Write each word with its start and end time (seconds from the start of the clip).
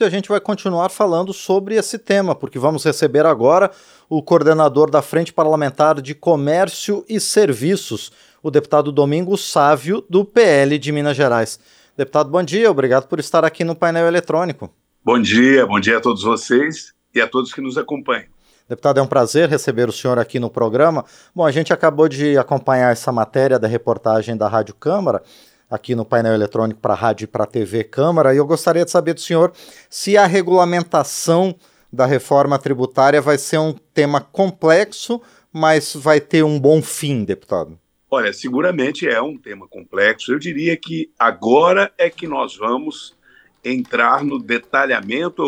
E 0.00 0.04
a 0.04 0.08
gente 0.08 0.28
vai 0.28 0.38
continuar 0.38 0.90
falando 0.90 1.32
sobre 1.32 1.74
esse 1.74 1.98
tema, 1.98 2.32
porque 2.32 2.56
vamos 2.56 2.84
receber 2.84 3.26
agora 3.26 3.68
o 4.08 4.22
coordenador 4.22 4.88
da 4.88 5.02
Frente 5.02 5.32
Parlamentar 5.32 6.00
de 6.00 6.14
Comércio 6.14 7.04
e 7.08 7.18
Serviços, 7.18 8.12
o 8.40 8.48
deputado 8.48 8.92
Domingos 8.92 9.50
Sávio, 9.50 10.04
do 10.08 10.24
PL 10.24 10.78
de 10.78 10.92
Minas 10.92 11.16
Gerais. 11.16 11.58
Deputado, 11.96 12.30
bom 12.30 12.44
dia, 12.44 12.70
obrigado 12.70 13.08
por 13.08 13.18
estar 13.18 13.44
aqui 13.44 13.64
no 13.64 13.74
painel 13.74 14.06
eletrônico. 14.06 14.72
Bom 15.04 15.20
dia, 15.20 15.66
bom 15.66 15.80
dia 15.80 15.96
a 15.96 16.00
todos 16.00 16.22
vocês 16.22 16.94
e 17.12 17.20
a 17.20 17.26
todos 17.26 17.52
que 17.52 17.60
nos 17.60 17.76
acompanham. 17.76 18.26
Deputado, 18.68 19.00
é 19.00 19.02
um 19.02 19.06
prazer 19.08 19.48
receber 19.48 19.88
o 19.88 19.92
senhor 19.92 20.16
aqui 20.16 20.38
no 20.38 20.48
programa. 20.48 21.04
Bom, 21.34 21.44
a 21.44 21.50
gente 21.50 21.72
acabou 21.72 22.08
de 22.08 22.38
acompanhar 22.38 22.92
essa 22.92 23.10
matéria 23.10 23.58
da 23.58 23.66
reportagem 23.66 24.36
da 24.36 24.46
Rádio 24.46 24.76
Câmara 24.76 25.24
aqui 25.70 25.94
no 25.94 26.04
painel 26.04 26.34
eletrônico 26.34 26.80
para 26.80 26.94
rádio 26.94 27.24
e 27.24 27.26
para 27.26 27.46
TV 27.46 27.84
Câmara, 27.84 28.34
e 28.34 28.38
eu 28.38 28.46
gostaria 28.46 28.84
de 28.84 28.90
saber 28.90 29.14
do 29.14 29.20
senhor 29.20 29.52
se 29.90 30.16
a 30.16 30.26
regulamentação 30.26 31.54
da 31.92 32.06
reforma 32.06 32.58
tributária 32.58 33.20
vai 33.20 33.38
ser 33.38 33.58
um 33.58 33.72
tema 33.94 34.20
complexo, 34.20 35.20
mas 35.52 35.94
vai 35.94 36.20
ter 36.20 36.42
um 36.42 36.58
bom 36.58 36.82
fim, 36.82 37.24
deputado. 37.24 37.78
Olha, 38.10 38.32
seguramente 38.32 39.06
é 39.06 39.20
um 39.20 39.36
tema 39.36 39.68
complexo. 39.68 40.32
Eu 40.32 40.38
diria 40.38 40.76
que 40.76 41.10
agora 41.18 41.92
é 41.98 42.08
que 42.08 42.26
nós 42.26 42.56
vamos 42.56 43.16
entrar 43.62 44.24
no 44.24 44.38
detalhamento 44.38 45.42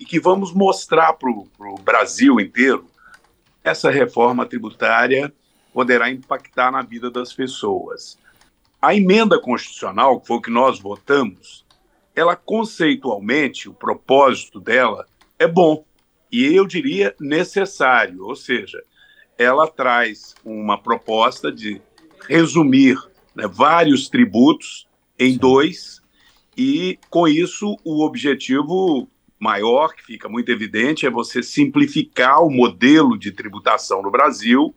e 0.00 0.04
que 0.04 0.18
vamos 0.18 0.52
mostrar 0.52 1.12
para 1.14 1.28
o 1.30 1.78
Brasil 1.82 2.40
inteiro 2.40 2.86
essa 3.62 3.90
reforma 3.90 4.46
tributária 4.46 5.32
poderá 5.74 6.10
impactar 6.10 6.70
na 6.70 6.80
vida 6.80 7.10
das 7.10 7.34
pessoas. 7.34 8.16
A 8.86 8.94
emenda 8.94 9.40
constitucional, 9.40 10.20
que 10.20 10.28
foi 10.28 10.36
o 10.36 10.40
que 10.40 10.48
nós 10.48 10.78
votamos, 10.78 11.66
ela 12.14 12.36
conceitualmente, 12.36 13.68
o 13.68 13.74
propósito 13.74 14.60
dela 14.60 15.04
é 15.40 15.48
bom. 15.48 15.84
E 16.30 16.44
eu 16.54 16.64
diria 16.64 17.12
necessário, 17.18 18.24
ou 18.24 18.36
seja, 18.36 18.80
ela 19.36 19.66
traz 19.66 20.36
uma 20.44 20.80
proposta 20.80 21.50
de 21.50 21.82
resumir 22.28 22.96
né, 23.34 23.48
vários 23.48 24.08
tributos 24.08 24.86
em 25.18 25.36
dois 25.36 26.00
e 26.56 26.96
com 27.10 27.26
isso 27.26 27.76
o 27.82 28.04
objetivo 28.04 29.08
maior, 29.36 29.96
que 29.96 30.04
fica 30.04 30.28
muito 30.28 30.52
evidente, 30.52 31.06
é 31.06 31.10
você 31.10 31.42
simplificar 31.42 32.40
o 32.40 32.48
modelo 32.48 33.18
de 33.18 33.32
tributação 33.32 34.00
no 34.00 34.12
Brasil, 34.12 34.72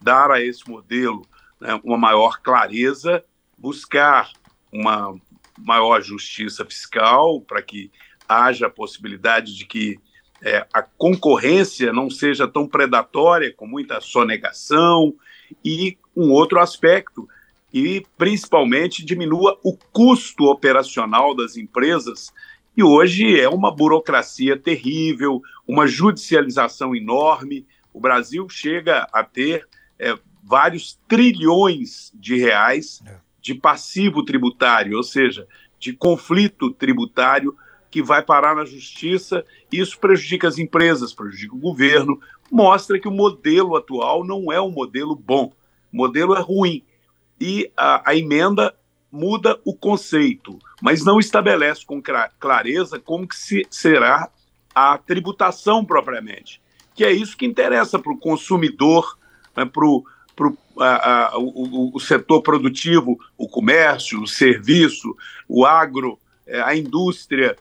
dar 0.00 0.30
a 0.30 0.42
esse 0.42 0.66
modelo 0.66 1.26
né, 1.60 1.78
uma 1.84 1.98
maior 1.98 2.40
clareza 2.40 3.22
buscar 3.60 4.32
uma 4.72 5.14
maior 5.58 6.00
justiça 6.00 6.64
fiscal 6.64 7.40
para 7.42 7.60
que 7.60 7.90
haja 8.26 8.66
a 8.66 8.70
possibilidade 8.70 9.54
de 9.54 9.66
que 9.66 10.00
é, 10.42 10.66
a 10.72 10.82
concorrência 10.82 11.92
não 11.92 12.08
seja 12.08 12.48
tão 12.48 12.66
predatória, 12.66 13.52
com 13.54 13.66
muita 13.66 14.00
sonegação, 14.00 15.14
e 15.62 15.98
um 16.16 16.30
outro 16.30 16.58
aspecto, 16.58 17.28
e 17.72 18.06
principalmente 18.16 19.04
diminua 19.04 19.58
o 19.62 19.76
custo 19.92 20.44
operacional 20.44 21.36
das 21.36 21.56
empresas, 21.56 22.32
e 22.74 22.82
hoje 22.82 23.38
é 23.38 23.48
uma 23.48 23.74
burocracia 23.74 24.56
terrível, 24.56 25.42
uma 25.68 25.86
judicialização 25.86 26.94
enorme. 26.94 27.66
O 27.92 28.00
Brasil 28.00 28.48
chega 28.48 29.06
a 29.12 29.22
ter 29.22 29.68
é, 29.98 30.16
vários 30.42 30.98
trilhões 31.06 32.10
de 32.14 32.36
reais 32.36 33.02
é 33.04 33.29
de 33.40 33.54
passivo 33.54 34.24
tributário, 34.24 34.96
ou 34.96 35.02
seja, 35.02 35.46
de 35.78 35.92
conflito 35.92 36.70
tributário 36.70 37.56
que 37.90 38.02
vai 38.02 38.22
parar 38.22 38.54
na 38.54 38.64
justiça. 38.64 39.44
Isso 39.72 39.98
prejudica 39.98 40.46
as 40.46 40.58
empresas, 40.58 41.12
prejudica 41.12 41.54
o 41.54 41.58
governo, 41.58 42.20
mostra 42.50 42.98
que 42.98 43.08
o 43.08 43.12
modelo 43.12 43.76
atual 43.76 44.24
não 44.24 44.52
é 44.52 44.60
um 44.60 44.70
modelo 44.70 45.14
bom, 45.16 45.52
o 45.92 45.96
modelo 45.96 46.34
é 46.36 46.40
ruim. 46.40 46.84
E 47.40 47.70
a, 47.76 48.10
a 48.10 48.14
emenda 48.14 48.74
muda 49.10 49.58
o 49.64 49.74
conceito, 49.74 50.58
mas 50.80 51.04
não 51.04 51.18
estabelece 51.18 51.84
com 51.84 52.00
clareza 52.38 52.98
como 52.98 53.26
que 53.26 53.36
se, 53.36 53.66
será 53.68 54.30
a 54.74 54.96
tributação 54.98 55.84
propriamente, 55.84 56.62
que 56.94 57.04
é 57.04 57.10
isso 57.10 57.36
que 57.36 57.46
interessa 57.46 57.98
para 57.98 58.12
o 58.12 58.18
consumidor, 58.18 59.18
né, 59.56 59.64
para 59.64 59.84
o 59.84 60.04
pro, 60.40 60.56
a, 60.78 61.34
a, 61.34 61.38
o, 61.38 61.94
o, 61.94 62.00
setor 62.00 62.40
produtivo, 62.40 63.20
o 63.36 63.46
comércio, 63.46 64.22
o 64.22 64.26
serviço, 64.26 65.14
o 65.46 65.66
agro, 65.66 66.18
é, 66.46 66.62
a 66.62 66.74
indústria, 66.74 67.58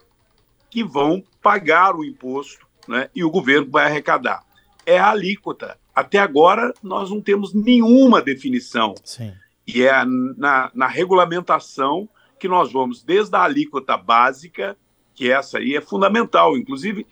que 0.70 0.82
vão 0.82 1.22
pagar 1.42 1.94
o 1.94 2.06
imposto 2.06 2.66
né, 2.88 3.10
e 3.14 3.22
o 3.22 3.30
governo 3.30 3.70
vai 3.70 3.88
arrecadar. 3.88 4.46
É 4.86 4.98
a 4.98 5.10
alíquota. 5.10 5.78
Até 5.94 6.20
agora, 6.20 6.74
nós 6.82 7.10
não 7.10 7.20
temos 7.20 7.54
nenhuma 7.54 8.22
definição. 8.22 8.96
Sim. 9.04 9.34
E 9.68 9.84
é 9.84 10.06
na, 10.38 10.72
na 10.74 10.88
regulamentação 10.88 12.08
que 12.40 12.48
nós 12.48 12.72
vamos, 12.72 13.04
desde 13.04 13.36
a 13.36 13.44
alíquota 13.44 13.98
básica, 13.98 14.78
que 15.14 15.30
essa 15.30 15.58
aí 15.58 15.76
é 15.76 15.82
fundamental. 15.82 16.58
Inclusive, 16.58 17.06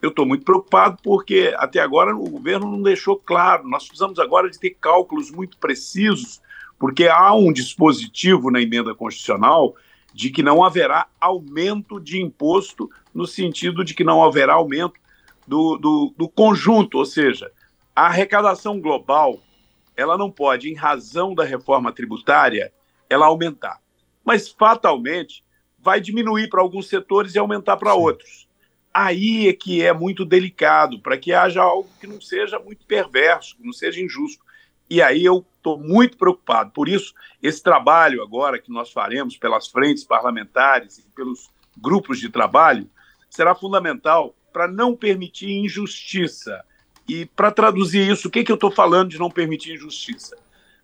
eu 0.00 0.10
estou 0.10 0.24
muito 0.24 0.44
preocupado 0.44 0.98
porque 1.02 1.54
até 1.56 1.80
agora 1.80 2.14
o 2.14 2.28
governo 2.28 2.70
não 2.70 2.82
deixou 2.82 3.16
claro. 3.16 3.68
Nós 3.68 3.86
precisamos 3.86 4.18
agora 4.18 4.48
de 4.48 4.58
ter 4.58 4.70
cálculos 4.70 5.30
muito 5.30 5.56
precisos, 5.58 6.40
porque 6.78 7.08
há 7.08 7.34
um 7.34 7.52
dispositivo 7.52 8.50
na 8.50 8.60
emenda 8.60 8.94
constitucional 8.94 9.74
de 10.14 10.30
que 10.30 10.42
não 10.42 10.62
haverá 10.62 11.06
aumento 11.20 11.98
de 11.98 12.20
imposto, 12.20 12.90
no 13.14 13.26
sentido 13.26 13.84
de 13.84 13.94
que 13.94 14.04
não 14.04 14.22
haverá 14.22 14.54
aumento 14.54 14.94
do, 15.46 15.76
do, 15.76 16.14
do 16.16 16.28
conjunto, 16.28 16.98
ou 16.98 17.06
seja, 17.06 17.50
a 17.94 18.06
arrecadação 18.06 18.80
global 18.80 19.40
ela 19.96 20.16
não 20.16 20.30
pode, 20.30 20.70
em 20.70 20.74
razão 20.74 21.34
da 21.34 21.44
reforma 21.44 21.92
tributária, 21.92 22.72
ela 23.10 23.26
aumentar. 23.26 23.78
Mas 24.24 24.48
fatalmente 24.48 25.44
vai 25.78 26.00
diminuir 26.00 26.48
para 26.48 26.62
alguns 26.62 26.88
setores 26.88 27.34
e 27.34 27.38
aumentar 27.38 27.76
para 27.76 27.94
outros 27.94 28.48
aí 28.92 29.48
é 29.48 29.52
que 29.52 29.82
é 29.82 29.92
muito 29.92 30.24
delicado, 30.24 30.98
para 31.00 31.16
que 31.16 31.32
haja 31.32 31.62
algo 31.62 31.88
que 32.00 32.06
não 32.06 32.20
seja 32.20 32.58
muito 32.58 32.84
perverso, 32.86 33.56
que 33.56 33.64
não 33.64 33.72
seja 33.72 34.00
injusto. 34.00 34.44
E 34.88 35.00
aí 35.00 35.24
eu 35.24 35.44
estou 35.56 35.78
muito 35.78 36.16
preocupado. 36.18 36.70
Por 36.70 36.88
isso, 36.88 37.14
esse 37.42 37.62
trabalho 37.62 38.22
agora 38.22 38.58
que 38.58 38.70
nós 38.70 38.92
faremos 38.92 39.36
pelas 39.36 39.68
frentes 39.68 40.04
parlamentares 40.04 40.98
e 40.98 41.02
pelos 41.14 41.50
grupos 41.76 42.18
de 42.18 42.28
trabalho 42.28 42.88
será 43.30 43.54
fundamental 43.54 44.34
para 44.52 44.68
não 44.68 44.94
permitir 44.94 45.50
injustiça. 45.50 46.62
E 47.08 47.24
para 47.24 47.50
traduzir 47.50 48.10
isso, 48.10 48.28
o 48.28 48.30
que, 48.30 48.44
que 48.44 48.52
eu 48.52 48.56
estou 48.56 48.70
falando 48.70 49.10
de 49.10 49.18
não 49.18 49.30
permitir 49.30 49.74
injustiça? 49.74 50.36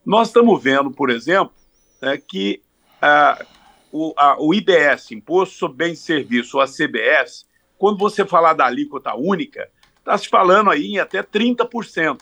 Nós 0.05 0.29
estamos 0.29 0.63
vendo, 0.63 0.91
por 0.91 1.11
exemplo, 1.11 1.53
é, 2.01 2.17
que 2.17 2.63
ah, 3.01 3.45
o, 3.93 4.15
a, 4.17 4.41
o 4.41 4.55
IBS, 4.55 5.13
Imposto 5.13 5.57
sobre 5.57 5.87
Bens 5.87 6.01
e 6.01 6.03
Serviços, 6.03 6.55
ou 6.55 6.61
a 6.61 6.67
CBS, 6.67 7.47
quando 7.78 7.99
você 7.99 8.27
falar 8.27 8.55
da 8.55 8.66
alíquota 8.66 9.15
única, 9.15 9.71
está 9.99 10.19
se 10.19 10.28
falando 10.28 10.71
aí 10.71 10.87
em 10.87 10.99
até 10.99 11.22
30%. 11.22 12.21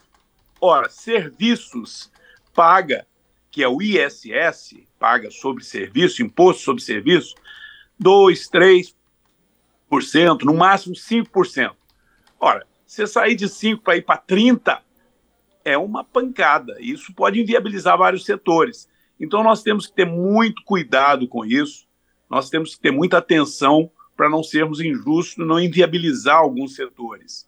Ora, 0.61 0.89
serviços 0.89 2.11
paga, 2.55 3.06
que 3.50 3.62
é 3.62 3.69
o 3.69 3.81
ISS, 3.81 4.77
paga 4.99 5.31
sobre 5.31 5.65
serviço, 5.65 6.22
imposto 6.22 6.62
sobre 6.62 6.83
serviço, 6.83 7.34
2, 7.99 8.50
3%, 8.50 8.94
no 10.43 10.55
máximo 10.55 10.94
5%. 10.94 11.75
Ora, 12.38 12.67
você 12.87 13.06
sair 13.06 13.34
de 13.34 13.49
5 13.49 13.83
para 13.83 13.97
ir 13.97 14.03
para 14.03 14.19
30 14.19 14.83
é 15.65 15.77
uma 15.77 16.05
pancada. 16.05 16.77
Isso 16.81 17.12
pode 17.15 17.41
inviabilizar 17.41 17.99
vários 17.99 18.25
setores. 18.25 18.88
Então 19.19 19.43
nós 19.43 19.62
temos 19.62 19.87
que 19.87 19.94
ter 19.94 20.06
muito 20.06 20.62
cuidado 20.65 21.27
com 21.27 21.44
isso. 21.44 21.87
Nós 22.28 22.50
temos 22.50 22.75
que 22.75 22.81
ter 22.81 22.91
muita 22.91 23.19
atenção 23.19 23.91
para 24.16 24.28
não 24.28 24.43
sermos 24.43 24.81
injustos, 24.81 25.47
não 25.47 25.60
inviabilizar 25.60 26.38
alguns 26.38 26.75
setores. 26.75 27.46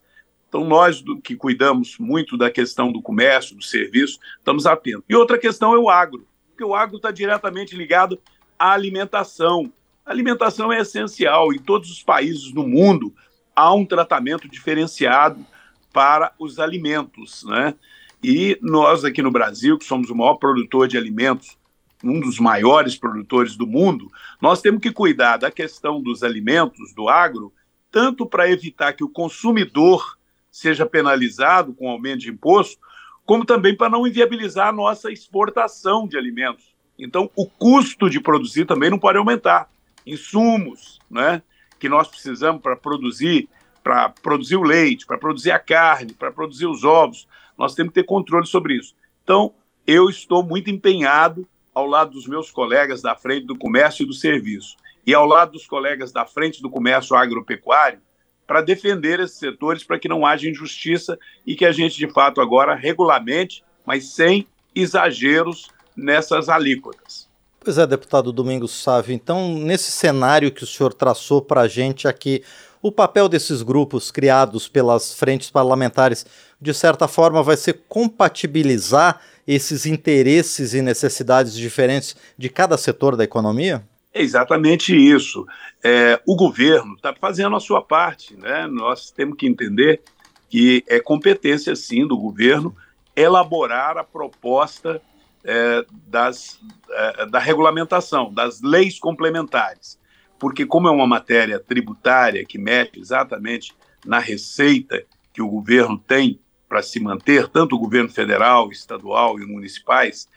Então, 0.49 0.65
nós 0.65 1.01
do, 1.01 1.21
que 1.21 1.37
cuidamos 1.37 1.99
muito 1.99 2.37
da 2.37 2.51
questão 2.51 2.91
do 2.91 3.03
comércio, 3.03 3.57
do 3.57 3.63
serviço, 3.63 4.19
estamos 4.39 4.67
atentos. 4.67 5.05
E 5.09 5.15
outra 5.15 5.39
questão 5.39 5.75
é 5.75 5.79
o 5.79 5.91
agro, 5.91 6.27
porque 6.49 6.65
o 6.65 6.75
agro 6.75 6.97
está 6.97 7.11
diretamente 7.11 7.77
ligado 7.77 8.19
à 8.59 8.73
alimentação. 8.73 9.73
A 10.05 10.11
alimentação 10.11 10.73
é 10.73 10.81
essencial. 10.81 11.53
Em 11.53 11.59
todos 11.59 11.91
os 11.91 12.03
países 12.03 12.51
do 12.51 12.67
mundo, 12.67 13.15
há 13.55 13.73
um 13.75 13.85
tratamento 13.85 14.49
diferenciado 14.49 15.45
para 15.93 16.33
os 16.39 16.59
alimentos. 16.59 17.45
Né? 17.45 17.75
E 18.23 18.59
nós, 18.63 19.05
aqui 19.05 19.21
no 19.23 19.31
Brasil, 19.31 19.79
que 19.79 19.85
somos 19.85 20.09
o 20.11 20.15
maior 20.15 20.35
produtor 20.35 20.89
de 20.89 20.97
alimentos 20.97 21.59
um 22.03 22.21
dos 22.21 22.39
maiores 22.39 22.97
produtores 22.97 23.57
do 23.57 23.67
mundo, 23.67 24.11
nós 24.41 24.61
temos 24.61 24.81
que 24.81 24.93
cuidar 24.93 25.37
da 25.37 25.51
questão 25.51 26.01
dos 26.01 26.23
alimentos, 26.23 26.95
do 26.95 27.09
agro, 27.09 27.53
tanto 27.91 28.27
para 28.27 28.51
evitar 28.51 28.93
que 28.93 29.05
o 29.05 29.09
consumidor 29.09 30.19
seja 30.51 30.87
penalizado 30.87 31.75
com 31.75 31.89
aumento 31.89 32.21
de 32.21 32.31
imposto, 32.31 32.81
como 33.25 33.45
também 33.45 33.77
para 33.77 33.91
não 33.91 34.07
inviabilizar 34.07 34.69
a 34.69 34.73
nossa 34.73 35.11
exportação 35.11 36.07
de 36.07 36.17
alimentos. 36.17 36.75
Então, 36.99 37.31
o 37.37 37.47
custo 37.47 38.09
de 38.09 38.21
produzir 38.21 38.65
também 38.65 38.91
não 38.91 38.99
pode 38.99 39.19
aumentar. 39.19 39.71
Insumos, 40.07 40.99
né? 41.11 41.43
que 41.79 41.89
nós 41.89 42.09
precisamos 42.09 42.61
para 42.61 42.75
produzir, 42.75 43.49
para 43.83 44.09
produzir 44.09 44.57
o 44.57 44.63
leite, 44.63 45.07
para 45.07 45.19
produzir 45.19 45.53
a 45.53 45.59
carne, 45.59 46.13
para 46.13 46.33
produzir 46.33 46.67
os 46.67 46.85
ovos. 46.85 47.29
Nós 47.57 47.75
temos 47.75 47.91
que 47.93 48.01
ter 48.01 48.07
controle 48.07 48.47
sobre 48.47 48.77
isso. 48.77 48.95
Então, 49.23 49.55
eu 49.87 50.09
estou 50.09 50.43
muito 50.43 50.71
empenhado 50.71 51.47
ao 51.79 51.87
lado 51.87 52.11
dos 52.11 52.27
meus 52.27 52.51
colegas 52.51 53.01
da 53.01 53.15
frente 53.15 53.47
do 53.47 53.57
comércio 53.57 54.03
e 54.03 54.07
do 54.07 54.13
serviço 54.13 54.77
e 55.07 55.15
ao 55.15 55.25
lado 55.25 55.53
dos 55.53 55.65
colegas 55.65 56.11
da 56.11 56.27
frente 56.27 56.61
do 56.61 56.69
comércio 56.69 57.15
agropecuário 57.15 58.01
para 58.49 58.61
defender 58.61 59.21
esses 59.21 59.39
setores 59.39 59.85
para 59.85 59.99
que 59.99 60.09
não 60.09 60.27
haja 60.27 60.49
injustiça 60.49 61.17
e 61.47 61.55
que 61.55 61.65
a 61.65 61.71
gente 61.71 61.97
de 61.97 62.11
fato 62.13 62.41
agora 62.41 62.75
regulamente, 62.75 63.63
mas 63.87 64.13
sem 64.13 64.47
exageros 64.75 65.69
nessas 65.97 66.49
alíquotas. 66.49 67.29
Pois 67.61 67.79
é, 67.79 67.87
deputado 67.87 68.33
Domingos 68.33 68.73
Sávio. 68.73 69.15
Então, 69.15 69.55
nesse 69.55 69.93
cenário 69.93 70.51
que 70.51 70.65
o 70.65 70.67
senhor 70.67 70.93
traçou 70.93 71.41
para 71.41 71.61
a 71.61 71.69
gente 71.69 72.09
aqui, 72.09 72.43
o 72.83 72.91
papel 72.91 73.29
desses 73.29 73.63
grupos 73.63 74.11
criados 74.11 74.67
pelas 74.67 75.15
frentes 75.15 75.51
parlamentares, 75.51 76.27
de 76.61 76.75
certa 76.75 77.07
forma, 77.07 77.43
vai 77.43 77.57
ser 77.57 77.85
compatibilizar 77.89 79.21
esses 79.49 79.87
interesses 79.87 80.75
e 80.75 80.83
necessidades 80.83 81.55
diferentes 81.55 82.15
de 82.37 82.51
cada 82.51 82.77
setor 82.77 83.17
da 83.17 83.25
economia? 83.25 83.83
É 84.13 84.21
exatamente 84.21 84.95
isso. 84.95 85.47
É, 85.83 86.21
o 86.27 86.37
governo 86.37 86.95
está 86.95 87.15
fazendo 87.19 87.57
a 87.57 87.61
sua 87.61 87.81
parte. 87.81 88.37
Né? 88.37 88.67
Nós 88.67 89.11
temos 89.11 89.39
que 89.39 89.47
entender 89.47 90.03
que 90.51 90.85
é 90.87 91.01
competência, 91.01 91.75
sim, 91.75 92.07
do 92.07 92.19
governo 92.19 92.77
elaborar 93.17 93.97
a 93.97 94.05
proposta 94.05 95.01
é, 95.43 95.85
das, 96.07 96.61
é, 96.91 97.27
da 97.27 97.39
regulamentação, 97.39 98.33
das 98.33 98.61
leis 98.61 98.99
complementares. 98.99 99.99
Porque, 100.39 100.67
como 100.67 100.89
é 100.89 100.91
uma 100.91 101.07
matéria 101.07 101.59
tributária 101.59 102.45
que 102.45 102.59
mexe 102.59 103.01
exatamente 103.01 103.75
na 104.05 104.19
receita 104.19 105.03
que 105.33 105.41
o 105.41 105.49
governo 105.49 105.99
tem 105.99 106.39
para 106.69 106.83
se 106.83 107.01
manter, 107.01 107.49
tanto 107.49 107.75
o 107.75 107.79
governo 107.79 108.11
federal, 108.11 108.71
estadual 108.71 109.41
e 109.41 109.47
municipais, 109.47 110.29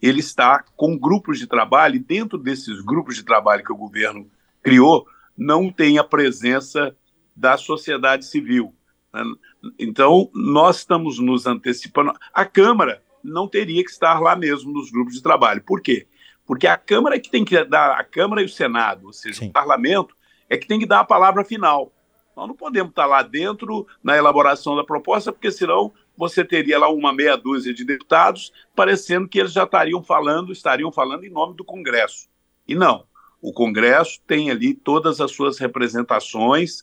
ele 0.00 0.20
está 0.20 0.64
com 0.76 0.96
grupos 0.96 1.38
de 1.38 1.46
trabalho, 1.46 1.96
e 1.96 1.98
dentro 1.98 2.38
desses 2.38 2.80
grupos 2.80 3.16
de 3.16 3.24
trabalho 3.24 3.64
que 3.64 3.72
o 3.72 3.76
governo 3.76 4.30
criou, 4.62 5.06
não 5.36 5.70
tem 5.70 5.98
a 5.98 6.04
presença 6.04 6.96
da 7.34 7.56
sociedade 7.56 8.24
civil. 8.24 8.74
Né? 9.12 9.22
Então, 9.78 10.30
nós 10.34 10.78
estamos 10.78 11.18
nos 11.18 11.46
antecipando. 11.46 12.12
A 12.32 12.44
Câmara 12.44 13.02
não 13.22 13.48
teria 13.48 13.82
que 13.84 13.90
estar 13.90 14.20
lá 14.20 14.34
mesmo 14.34 14.72
nos 14.72 14.90
grupos 14.90 15.14
de 15.14 15.22
trabalho. 15.22 15.62
Por 15.62 15.82
quê? 15.82 16.06
Porque 16.46 16.66
a 16.66 16.76
Câmara 16.76 17.16
é 17.16 17.20
que 17.20 17.30
tem 17.30 17.44
que 17.44 17.62
dar, 17.64 17.92
a 17.92 18.04
Câmara 18.04 18.42
e 18.42 18.46
o 18.46 18.48
Senado, 18.48 19.06
ou 19.06 19.12
seja, 19.12 19.40
Sim. 19.40 19.48
o 19.48 19.52
parlamento, 19.52 20.16
é 20.48 20.56
que 20.56 20.66
tem 20.66 20.80
que 20.80 20.86
dar 20.86 21.00
a 21.00 21.04
palavra 21.04 21.44
final. 21.44 21.92
Nós 22.40 22.48
não 22.48 22.56
podemos 22.56 22.88
estar 22.88 23.04
lá 23.04 23.22
dentro 23.22 23.86
na 24.02 24.16
elaboração 24.16 24.74
da 24.74 24.82
proposta, 24.82 25.30
porque 25.30 25.52
senão 25.52 25.92
você 26.16 26.42
teria 26.42 26.78
lá 26.78 26.88
uma 26.88 27.12
meia 27.12 27.36
dúzia 27.36 27.74
de 27.74 27.84
deputados, 27.84 28.50
parecendo 28.74 29.28
que 29.28 29.38
eles 29.38 29.52
já 29.52 29.64
estariam 29.64 30.02
falando, 30.02 30.50
estariam 30.50 30.90
falando 30.90 31.24
em 31.24 31.28
nome 31.28 31.54
do 31.54 31.62
Congresso. 31.62 32.30
E 32.66 32.74
não. 32.74 33.04
O 33.42 33.52
Congresso 33.52 34.22
tem 34.26 34.50
ali 34.50 34.72
todas 34.72 35.20
as 35.20 35.32
suas 35.32 35.58
representações. 35.58 36.82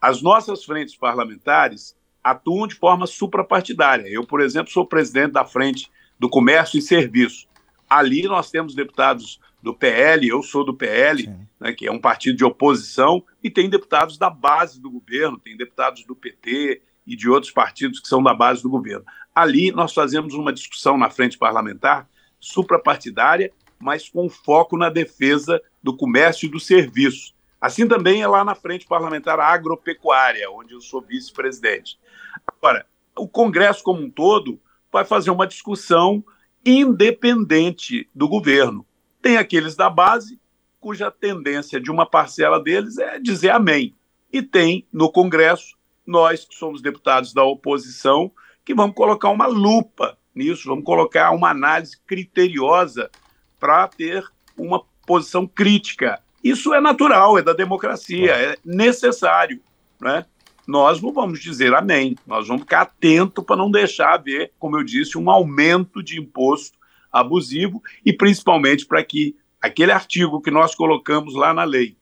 As 0.00 0.22
nossas 0.22 0.64
frentes 0.64 0.96
parlamentares 0.96 1.94
atuam 2.22 2.66
de 2.66 2.74
forma 2.74 3.06
suprapartidária. 3.06 4.08
Eu, 4.08 4.26
por 4.26 4.40
exemplo, 4.40 4.72
sou 4.72 4.86
presidente 4.86 5.32
da 5.32 5.44
Frente 5.44 5.90
do 6.18 6.30
Comércio 6.30 6.78
e 6.78 6.82
Serviço. 6.82 7.46
Ali 7.90 8.22
nós 8.22 8.50
temos 8.50 8.74
deputados 8.74 9.38
do 9.64 9.74
PL, 9.74 10.28
eu 10.28 10.42
sou 10.42 10.62
do 10.62 10.74
PL, 10.74 11.26
né, 11.58 11.72
que 11.72 11.86
é 11.86 11.90
um 11.90 11.98
partido 11.98 12.36
de 12.36 12.44
oposição, 12.44 13.24
e 13.42 13.50
tem 13.50 13.70
deputados 13.70 14.18
da 14.18 14.28
base 14.28 14.78
do 14.78 14.90
governo, 14.90 15.38
tem 15.38 15.56
deputados 15.56 16.04
do 16.04 16.14
PT 16.14 16.82
e 17.06 17.16
de 17.16 17.30
outros 17.30 17.50
partidos 17.50 17.98
que 17.98 18.06
são 18.06 18.22
da 18.22 18.34
base 18.34 18.62
do 18.62 18.68
governo. 18.68 19.06
Ali 19.34 19.72
nós 19.72 19.94
fazemos 19.94 20.34
uma 20.34 20.52
discussão 20.52 20.98
na 20.98 21.08
frente 21.08 21.38
parlamentar 21.38 22.06
suprapartidária, 22.38 23.50
mas 23.80 24.06
com 24.10 24.28
foco 24.28 24.76
na 24.76 24.90
defesa 24.90 25.58
do 25.82 25.96
comércio 25.96 26.46
e 26.46 26.50
do 26.50 26.60
serviço. 26.60 27.34
Assim 27.58 27.88
também 27.88 28.20
é 28.20 28.28
lá 28.28 28.44
na 28.44 28.54
frente 28.54 28.86
parlamentar 28.86 29.40
agropecuária, 29.40 30.50
onde 30.50 30.74
eu 30.74 30.80
sou 30.82 31.00
vice-presidente. 31.00 31.98
Agora, 32.46 32.84
o 33.16 33.26
Congresso 33.26 33.82
como 33.82 34.02
um 34.02 34.10
todo 34.10 34.60
vai 34.92 35.06
fazer 35.06 35.30
uma 35.30 35.46
discussão 35.46 36.22
independente 36.64 38.06
do 38.14 38.28
governo. 38.28 38.86
Tem 39.24 39.38
aqueles 39.38 39.74
da 39.74 39.88
base, 39.88 40.38
cuja 40.78 41.10
tendência 41.10 41.80
de 41.80 41.90
uma 41.90 42.04
parcela 42.04 42.62
deles 42.62 42.98
é 42.98 43.18
dizer 43.18 43.48
amém. 43.48 43.96
E 44.30 44.42
tem 44.42 44.86
no 44.92 45.10
Congresso, 45.10 45.78
nós 46.06 46.44
que 46.44 46.54
somos 46.54 46.82
deputados 46.82 47.32
da 47.32 47.42
oposição, 47.42 48.30
que 48.62 48.74
vamos 48.74 48.94
colocar 48.94 49.30
uma 49.30 49.46
lupa 49.46 50.18
nisso, 50.34 50.68
vamos 50.68 50.84
colocar 50.84 51.30
uma 51.30 51.48
análise 51.48 51.98
criteriosa 52.06 53.10
para 53.58 53.88
ter 53.88 54.22
uma 54.58 54.84
posição 55.06 55.46
crítica. 55.46 56.20
Isso 56.44 56.74
é 56.74 56.80
natural, 56.82 57.38
é 57.38 57.42
da 57.42 57.54
democracia, 57.54 58.32
é 58.32 58.58
necessário. 58.62 59.58
Né? 59.98 60.26
Nós 60.66 61.00
não 61.00 61.14
vamos 61.14 61.40
dizer 61.40 61.74
amém, 61.74 62.14
nós 62.26 62.46
vamos 62.46 62.64
ficar 62.64 62.82
atento 62.82 63.42
para 63.42 63.56
não 63.56 63.70
deixar 63.70 64.12
haver, 64.12 64.52
como 64.58 64.76
eu 64.76 64.84
disse, 64.84 65.16
um 65.16 65.30
aumento 65.30 66.02
de 66.02 66.20
imposto 66.20 66.83
abusivo 67.14 67.80
e 68.04 68.12
principalmente 68.12 68.84
para 68.84 69.04
que 69.04 69.36
aquele 69.60 69.92
artigo 69.92 70.42
que 70.42 70.50
nós 70.50 70.74
colocamos 70.74 71.34
lá 71.34 71.54
na 71.54 71.62
lei, 71.62 71.96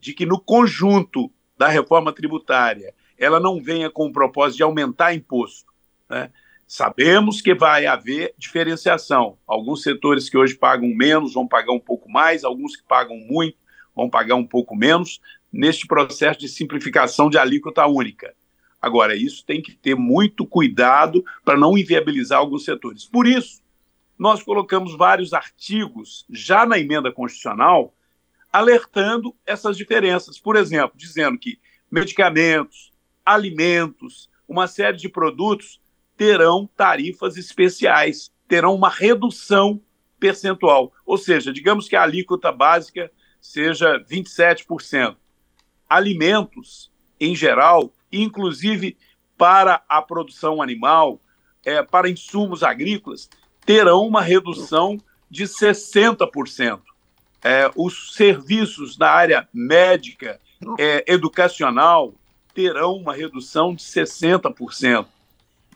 de 0.00 0.14
que 0.14 0.24
no 0.24 0.40
conjunto 0.40 1.30
da 1.56 1.68
reforma 1.68 2.12
tributária 2.12 2.94
ela 3.18 3.38
não 3.38 3.62
venha 3.62 3.90
com 3.90 4.06
o 4.06 4.12
propósito 4.12 4.56
de 4.56 4.62
aumentar 4.62 5.14
imposto. 5.14 5.72
Né? 6.08 6.30
Sabemos 6.66 7.40
que 7.40 7.54
vai 7.54 7.86
haver 7.86 8.34
diferenciação. 8.38 9.38
Alguns 9.46 9.82
setores 9.82 10.28
que 10.28 10.36
hoje 10.36 10.54
pagam 10.54 10.88
menos 10.88 11.34
vão 11.34 11.46
pagar 11.46 11.72
um 11.72 11.80
pouco 11.80 12.10
mais, 12.10 12.42
alguns 12.42 12.74
que 12.74 12.82
pagam 12.82 13.16
muito 13.16 13.56
vão 13.94 14.10
pagar 14.10 14.34
um 14.34 14.46
pouco 14.46 14.74
menos, 14.74 15.20
neste 15.52 15.86
processo 15.86 16.40
de 16.40 16.48
simplificação 16.48 17.30
de 17.30 17.38
alíquota 17.38 17.86
única. 17.86 18.34
Agora, 18.82 19.14
isso 19.14 19.44
tem 19.46 19.62
que 19.62 19.72
ter 19.72 19.94
muito 19.94 20.44
cuidado 20.44 21.24
para 21.44 21.56
não 21.56 21.78
inviabilizar 21.78 22.40
alguns 22.40 22.64
setores. 22.64 23.06
Por 23.06 23.26
isso, 23.26 23.62
nós 24.18 24.42
colocamos 24.42 24.96
vários 24.96 25.32
artigos 25.32 26.24
já 26.30 26.64
na 26.64 26.78
emenda 26.78 27.12
constitucional 27.12 27.94
alertando 28.52 29.34
essas 29.44 29.76
diferenças. 29.76 30.38
Por 30.38 30.54
exemplo, 30.54 30.96
dizendo 30.96 31.36
que 31.36 31.58
medicamentos, 31.90 32.92
alimentos, 33.26 34.30
uma 34.46 34.68
série 34.68 34.96
de 34.96 35.08
produtos 35.08 35.80
terão 36.16 36.68
tarifas 36.76 37.36
especiais, 37.36 38.30
terão 38.46 38.74
uma 38.74 38.88
redução 38.88 39.82
percentual. 40.20 40.92
Ou 41.04 41.18
seja, 41.18 41.52
digamos 41.52 41.88
que 41.88 41.96
a 41.96 42.02
alíquota 42.02 42.52
básica 42.52 43.10
seja 43.40 43.98
27%. 44.08 45.16
Alimentos, 45.88 46.92
em 47.18 47.34
geral, 47.34 47.92
inclusive 48.12 48.96
para 49.36 49.82
a 49.88 50.00
produção 50.00 50.62
animal, 50.62 51.20
é, 51.64 51.82
para 51.82 52.08
insumos 52.08 52.62
agrícolas, 52.62 53.28
terão 53.64 54.06
uma 54.06 54.22
redução 54.22 54.98
de 55.30 55.44
60%. 55.44 56.80
É, 57.42 57.70
os 57.76 58.14
serviços 58.14 58.96
da 58.96 59.10
área 59.10 59.48
médica, 59.52 60.40
é, 60.78 61.04
educacional, 61.06 62.14
terão 62.54 62.94
uma 62.94 63.12
redução 63.12 63.74
de 63.74 63.82
60%. 63.82 65.06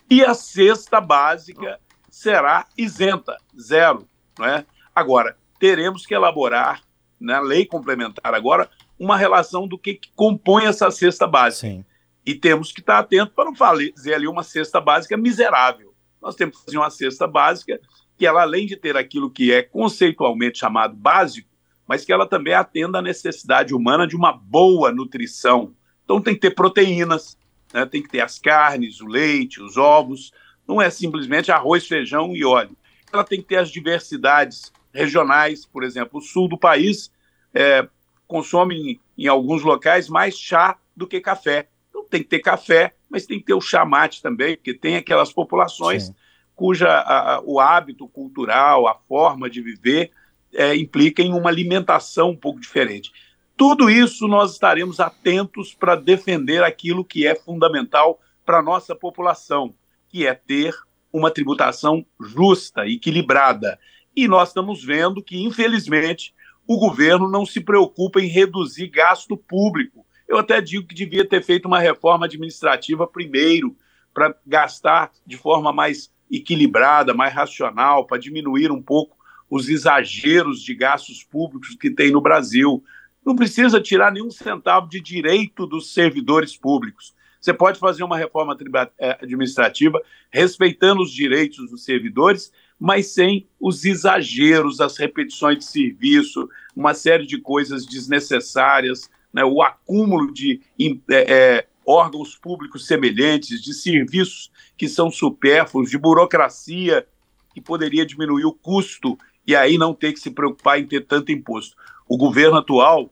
E 0.09 0.23
a 0.23 0.33
cesta 0.33 0.99
básica 0.99 1.79
será 2.09 2.65
isenta, 2.77 3.37
zero. 3.59 4.07
Não 4.37 4.45
é? 4.45 4.65
Agora, 4.95 5.37
teremos 5.59 6.05
que 6.05 6.15
elaborar 6.15 6.81
na 7.19 7.39
lei 7.39 7.65
complementar 7.65 8.33
agora 8.33 8.69
uma 8.97 9.15
relação 9.15 9.67
do 9.67 9.77
que, 9.77 9.95
que 9.95 10.09
compõe 10.15 10.65
essa 10.65 10.89
cesta 10.89 11.27
básica. 11.27 11.67
Sim. 11.67 11.85
E 12.25 12.33
temos 12.33 12.71
que 12.71 12.79
estar 12.79 12.99
atentos 12.99 13.33
para 13.33 13.45
não 13.45 13.55
fazer 13.55 14.13
ali 14.13 14.27
uma 14.27 14.43
cesta 14.43 14.81
básica 14.81 15.15
miserável. 15.15 15.88
Nós 16.21 16.35
temos 16.35 16.57
que 16.57 16.65
fazer 16.65 16.77
uma 16.77 16.89
cesta 16.89 17.27
básica 17.27 17.79
que 18.17 18.25
ela, 18.25 18.41
além 18.41 18.65
de 18.65 18.75
ter 18.75 18.97
aquilo 18.97 19.31
que 19.31 19.51
é 19.51 19.61
conceitualmente 19.61 20.59
chamado 20.59 20.95
básico, 20.95 21.49
mas 21.87 22.05
que 22.05 22.11
ela 22.11 22.27
também 22.27 22.53
atenda 22.53 22.99
à 22.99 23.01
necessidade 23.01 23.73
humana 23.73 24.05
de 24.05 24.15
uma 24.15 24.31
boa 24.31 24.91
nutrição. 24.91 25.73
Então 26.03 26.21
tem 26.21 26.35
que 26.35 26.41
ter 26.41 26.51
proteínas, 26.51 27.37
né? 27.73 27.85
tem 27.85 28.01
que 28.01 28.09
ter 28.09 28.21
as 28.21 28.37
carnes, 28.37 28.99
o 28.99 29.07
leite, 29.07 29.61
os 29.61 29.77
ovos. 29.77 30.31
Não 30.67 30.81
é 30.81 30.89
simplesmente 30.89 31.51
arroz, 31.51 31.87
feijão 31.87 32.35
e 32.35 32.43
óleo. 32.43 32.77
Ela 33.11 33.23
tem 33.23 33.41
que 33.41 33.47
ter 33.47 33.57
as 33.57 33.69
diversidades 33.69 34.71
regionais, 34.93 35.65
por 35.65 35.83
exemplo, 35.83 36.19
o 36.19 36.21
sul 36.21 36.47
do 36.47 36.57
país 36.57 37.11
é, 37.53 37.87
consome 38.27 38.75
em, 38.75 39.23
em, 39.23 39.27
alguns 39.27 39.63
locais 39.63 40.09
mais 40.09 40.37
chá 40.37 40.77
do 40.95 41.07
que 41.07 41.19
café. 41.19 41.69
Então 41.89 42.03
tem 42.05 42.21
que 42.21 42.29
ter 42.29 42.39
café, 42.39 42.93
mas 43.09 43.25
tem 43.25 43.39
que 43.39 43.45
ter 43.45 43.53
o 43.53 43.61
chá 43.61 43.83
mate 43.85 44.21
também, 44.21 44.55
porque 44.55 44.73
tem 44.73 44.95
aquelas 44.95 45.33
populações 45.33 46.05
Sim. 46.05 46.15
cuja 46.55 46.89
a, 46.89 47.41
o 47.43 47.59
hábito 47.59 48.07
cultural, 48.07 48.87
a 48.87 48.95
forma 48.95 49.49
de 49.49 49.61
viver 49.61 50.11
é, 50.53 50.75
implica 50.75 51.21
em 51.21 51.33
uma 51.33 51.49
alimentação 51.49 52.31
um 52.31 52.35
pouco 52.35 52.59
diferente. 52.59 53.11
Tudo 53.57 53.89
isso 53.89 54.27
nós 54.27 54.53
estaremos 54.53 54.99
atentos 54.99 55.73
para 55.73 55.95
defender 55.95 56.63
aquilo 56.63 57.03
que 57.03 57.27
é 57.27 57.35
fundamental 57.35 58.19
para 58.45 58.59
a 58.59 58.63
nossa 58.63 58.95
população, 58.95 59.73
que 60.07 60.25
é 60.25 60.33
ter 60.33 60.73
uma 61.11 61.29
tributação 61.29 62.05
justa, 62.19 62.87
equilibrada. 62.87 63.77
E 64.15 64.27
nós 64.27 64.49
estamos 64.49 64.83
vendo 64.83 65.21
que, 65.21 65.43
infelizmente, 65.43 66.33
o 66.65 66.77
governo 66.77 67.29
não 67.29 67.45
se 67.45 67.59
preocupa 67.59 68.21
em 68.21 68.27
reduzir 68.27 68.87
gasto 68.87 69.35
público. 69.35 70.05
Eu 70.29 70.37
até 70.37 70.61
digo 70.61 70.85
que 70.85 70.93
devia 70.93 71.27
ter 71.27 71.43
feito 71.43 71.65
uma 71.65 71.79
reforma 71.79 72.27
administrativa 72.27 73.07
primeiro, 73.07 73.75
para 74.13 74.35
gastar 74.45 75.11
de 75.25 75.35
forma 75.35 75.73
mais 75.73 76.11
equilibrada, 76.29 77.15
mais 77.15 77.33
racional, 77.33 78.05
para 78.05 78.19
diminuir 78.19 78.71
um 78.71 78.81
pouco 78.81 79.17
os 79.49 79.67
exageros 79.67 80.61
de 80.61 80.75
gastos 80.75 81.23
públicos 81.23 81.75
que 81.75 81.89
tem 81.89 82.11
no 82.11 82.21
Brasil. 82.21 82.83
Não 83.25 83.35
precisa 83.35 83.81
tirar 83.81 84.11
nenhum 84.11 84.29
centavo 84.29 84.87
de 84.87 85.01
direito 85.01 85.65
dos 85.65 85.93
servidores 85.93 86.55
públicos. 86.55 87.15
Você 87.41 87.51
pode 87.51 87.79
fazer 87.79 88.03
uma 88.03 88.17
reforma 88.17 88.55
eh, 88.99 89.17
administrativa 89.21 89.99
respeitando 90.29 91.01
os 91.01 91.11
direitos 91.11 91.71
dos 91.71 91.83
servidores, 91.83 92.51
mas 92.77 93.07
sem 93.07 93.47
os 93.59 93.83
exageros, 93.83 94.79
as 94.79 94.97
repetições 94.97 95.59
de 95.59 95.65
serviço, 95.65 96.47
uma 96.75 96.93
série 96.93 97.25
de 97.25 97.39
coisas 97.39 97.85
desnecessárias, 97.85 99.09
né? 99.33 99.43
o 99.43 99.61
acúmulo 99.61 100.31
de 100.33 100.61
é, 101.09 101.33
é, 101.33 101.67
órgãos 101.85 102.35
públicos 102.35 102.85
semelhantes, 102.85 103.61
de 103.61 103.73
serviços 103.73 104.51
que 104.77 104.87
são 104.87 105.09
supérfluos, 105.11 105.89
de 105.89 105.97
burocracia 105.97 107.05
que 107.53 107.61
poderia 107.61 108.05
diminuir 108.05 108.45
o 108.45 108.53
custo 108.53 109.17
e 109.45 109.55
aí 109.55 109.77
não 109.77 109.93
ter 109.93 110.13
que 110.13 110.19
se 110.19 110.29
preocupar 110.29 110.79
em 110.79 110.85
ter 110.85 111.05
tanto 111.05 111.31
imposto. 111.31 111.75
O 112.07 112.17
governo 112.17 112.57
atual 112.57 113.11